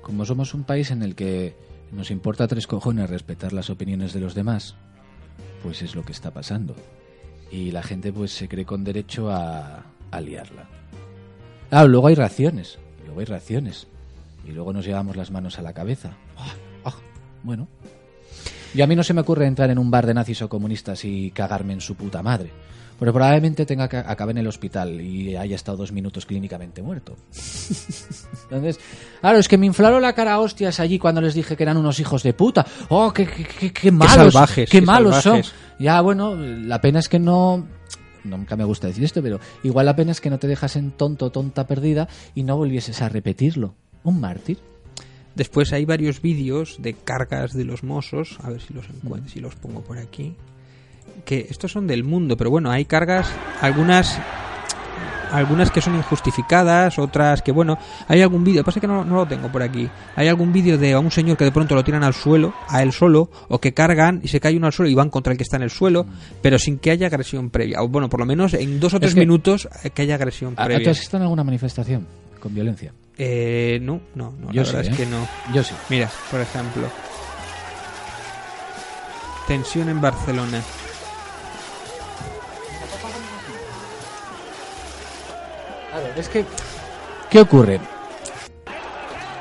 [0.00, 1.54] como somos un país en el que
[1.92, 4.74] nos importa tres cojones respetar las opiniones de los demás,
[5.62, 6.74] pues es lo que está pasando.
[7.50, 10.68] Y la gente pues se cree con derecho a, a liarla.
[11.70, 13.86] Ah, luego hay raciones, luego hay raciones.
[14.46, 16.12] Y luego nos llevamos las manos a la cabeza.
[16.36, 16.94] Ah, ah,
[17.42, 17.68] bueno.
[18.74, 21.04] Y a mí no se me ocurre entrar en un bar de nazis o comunistas
[21.04, 22.50] y cagarme en su puta madre.
[22.98, 27.16] Pero probablemente tenga que acabar en el hospital y haya estado dos minutos clínicamente muerto.
[28.44, 28.80] Entonces,
[29.20, 31.76] claro, es que me inflaron la cara a hostias allí cuando les dije que eran
[31.76, 32.66] unos hijos de puta.
[32.88, 34.32] ¡Oh, qué, qué, qué, qué malos!
[34.32, 35.46] salvajes, ¡Qué malos salvajes.
[35.46, 35.56] son!
[35.78, 37.66] Ya, bueno, la pena es que no...
[38.24, 40.90] Nunca me gusta decir esto, pero igual la pena es que no te dejas en
[40.90, 43.74] tonto, tonta perdida y no volvieses a repetirlo.
[44.02, 44.58] Un mártir.
[45.36, 49.38] Después hay varios vídeos de cargas de los Mossos, a ver si los encuentro, si
[49.38, 50.34] los pongo por aquí.
[51.24, 53.28] Que estos son del mundo, pero bueno, hay cargas,
[53.60, 54.18] algunas
[55.30, 57.76] algunas que son injustificadas, otras que bueno,
[58.08, 59.86] hay algún vídeo, pasa que no, no lo tengo por aquí.
[60.16, 62.82] Hay algún vídeo de a un señor que de pronto lo tiran al suelo, a
[62.82, 65.36] él solo, o que cargan y se cae uno al suelo y van contra el
[65.36, 66.06] que está en el suelo,
[66.40, 67.82] pero sin que haya agresión previa.
[67.82, 70.54] O bueno, por lo menos en dos o tres que- minutos eh, que haya agresión
[70.56, 70.90] ¿A- ¿Tú previa.
[70.92, 72.06] has estado en alguna manifestación
[72.40, 72.94] con violencia?
[73.18, 75.02] Eh, no, no, no, Yo la verdad sí, es ¿eh?
[75.04, 75.28] que no.
[75.52, 75.74] Yo sí.
[75.90, 76.84] Mira, por ejemplo.
[79.46, 80.62] Tensión en Barcelona.
[86.16, 86.44] Es que...
[87.30, 87.80] ¿Qué ocurre?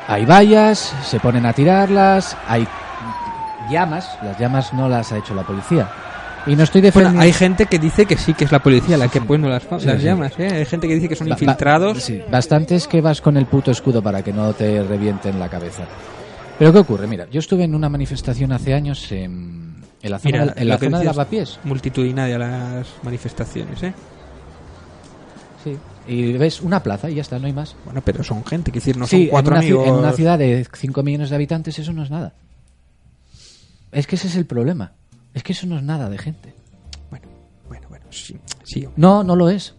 [0.08, 2.68] Hay vallas, se ponen a tirarlas, hay
[3.70, 5.90] llamas, las llamas no las ha hecho la policía.
[6.46, 7.22] Y no estoy Bueno, defendiendo...
[7.24, 9.86] hay gente que dice que sí, que es la policía la que pone las, Sí,
[9.86, 10.06] las sí.
[10.06, 10.48] llamas, ¿eh?
[10.48, 12.02] Hay gente que dice que son Ba- infiltrados.
[12.02, 15.84] sí, bastantes que vas con el puto escudo para que no te revienten la cabeza.
[16.58, 17.06] Pero ¿qué ocurre?
[17.06, 20.78] Mira, yo estuve en una manifestación hace años en, en la zona, Mira, en la
[20.78, 21.60] zona de lavapiés.
[21.66, 23.94] Multitudinaria las manifestaciones, ¿eh?
[25.66, 25.78] Sí.
[26.08, 27.76] Y ves una plaza y ya está, no hay más.
[27.86, 29.88] Bueno, pero son gente, que decir, no sí, son cuatro en ci- amigos.
[29.88, 32.34] en una ciudad de 5 millones de habitantes eso no es nada.
[33.92, 34.94] Es que ese es el problema.
[35.34, 36.54] Es que eso no es nada de gente.
[37.10, 37.28] Bueno,
[37.68, 38.88] bueno, bueno, sí, sí.
[38.96, 39.74] No, no lo es.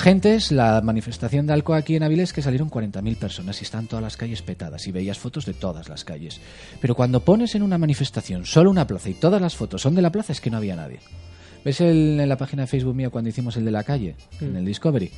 [0.00, 3.86] Gente es la manifestación de Alcoa aquí en Avilés que salieron 40.000 personas y están
[3.86, 6.40] todas las calles petadas y veías fotos de todas las calles.
[6.80, 10.00] Pero cuando pones en una manifestación solo una plaza y todas las fotos son de
[10.02, 11.00] la plaza es que no había nadie.
[11.64, 14.56] ¿Ves el- en la página de Facebook mía cuando hicimos el de la calle, en
[14.56, 15.10] el Discovery?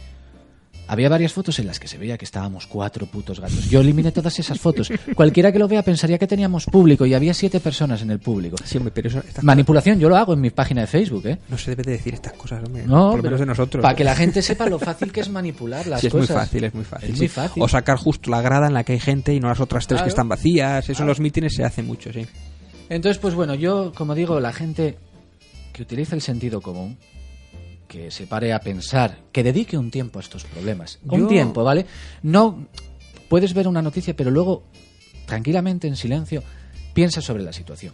[0.89, 3.69] Había varias fotos en las que se veía que estábamos cuatro putos gatos.
[3.69, 4.89] Yo eliminé todas esas fotos.
[5.17, 8.57] Cualquiera que lo vea pensaría que teníamos público y había siete personas en el público.
[8.65, 11.37] Sí, hombre, pero eso, estas Manipulación, yo lo hago en mi página de Facebook, ¿eh?
[11.39, 12.87] cosas- no se debe de decir estas cosas, hombre.
[12.87, 13.83] No, por lo menos de nosotros.
[13.83, 16.31] Para que la gente sepa lo fácil que es manipular las Sí, es cosas.
[16.31, 17.09] muy fácil, es muy fácil.
[17.11, 17.21] Es sí.
[17.23, 17.63] muy fácil.
[17.65, 19.97] O sacar justo la grada en la que hay gente y no las otras tres
[19.97, 20.05] Claro.
[20.05, 20.89] que están vacías.
[20.89, 22.25] Eso en los mítines se hace mucho, sí.
[22.91, 24.99] Entonces, pues bueno, yo, como digo, la gente
[25.77, 26.97] que utiliza el sentido común,
[27.87, 30.99] que se pare a pensar, que dedique un tiempo a estos problemas.
[31.05, 31.85] Un tiempo, ¿vale?
[32.23, 32.67] No
[33.29, 34.65] puedes ver una noticia, pero luego,
[35.27, 36.43] tranquilamente, en silencio,
[36.95, 37.93] piensa sobre la situación.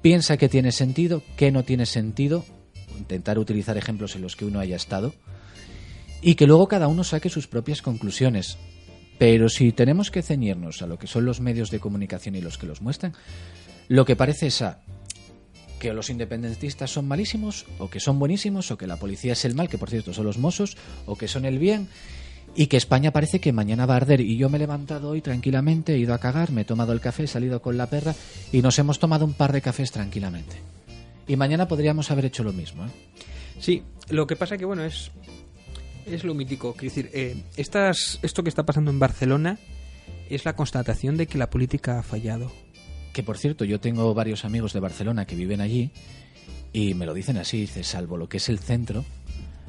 [0.00, 2.44] Piensa que tiene sentido, que no tiene sentido,
[2.96, 5.12] intentar utilizar ejemplos en los que uno haya estado,
[6.22, 8.56] y que luego cada uno saque sus propias conclusiones.
[9.18, 12.56] Pero si tenemos que ceñirnos a lo que son los medios de comunicación y los
[12.56, 13.14] que los muestran,
[13.88, 14.80] lo que parece es a
[15.80, 19.56] que los independentistas son malísimos o que son buenísimos o que la policía es el
[19.56, 20.76] mal, que por cierto son los mozos,
[21.06, 21.88] o que son el bien
[22.54, 25.20] y que España parece que mañana va a arder y yo me he levantado hoy
[25.20, 28.14] tranquilamente, he ido a cagar, me he tomado el café, he salido con la perra
[28.52, 30.56] y nos hemos tomado un par de cafés tranquilamente.
[31.26, 32.84] Y mañana podríamos haber hecho lo mismo.
[32.84, 32.90] ¿eh?
[33.60, 35.12] Sí, lo que pasa que, bueno, es,
[36.06, 36.72] es lo mítico.
[36.72, 39.58] Quiero decir, eh, estas, esto que está pasando en Barcelona
[40.28, 42.50] es la constatación de que la política ha fallado.
[43.12, 45.90] Que por cierto, yo tengo varios amigos de Barcelona que viven allí
[46.72, 49.04] y me lo dicen así, dice, salvo lo que es el centro,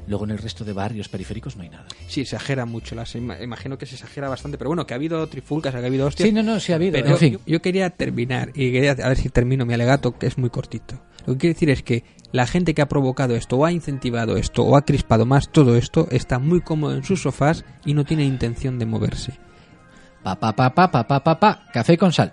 [0.06, 1.86] Luego en el resto de barrios periféricos no hay nada.
[2.08, 2.94] Sí, exagera mucho.
[2.94, 6.06] Las, imagino que se exagera bastante, pero bueno, que ha habido trifulcas, que ha habido
[6.06, 6.28] hostias.
[6.28, 6.98] Sí, no, no, sí ha habido.
[7.46, 11.00] Yo, quería terminar y quería, a ver si termino mi alegato, que es muy cortito.
[11.26, 14.36] Lo que quiero decir es que la gente que ha provocado esto, o ha incentivado
[14.36, 18.04] esto, o ha crispado más todo esto, está muy cómodo en sus sofás y no
[18.04, 19.34] tiene intención de moverse.
[20.24, 21.66] Pa, pa, pa, pa, pa, pa, pa, pa.
[21.72, 22.32] café con sal.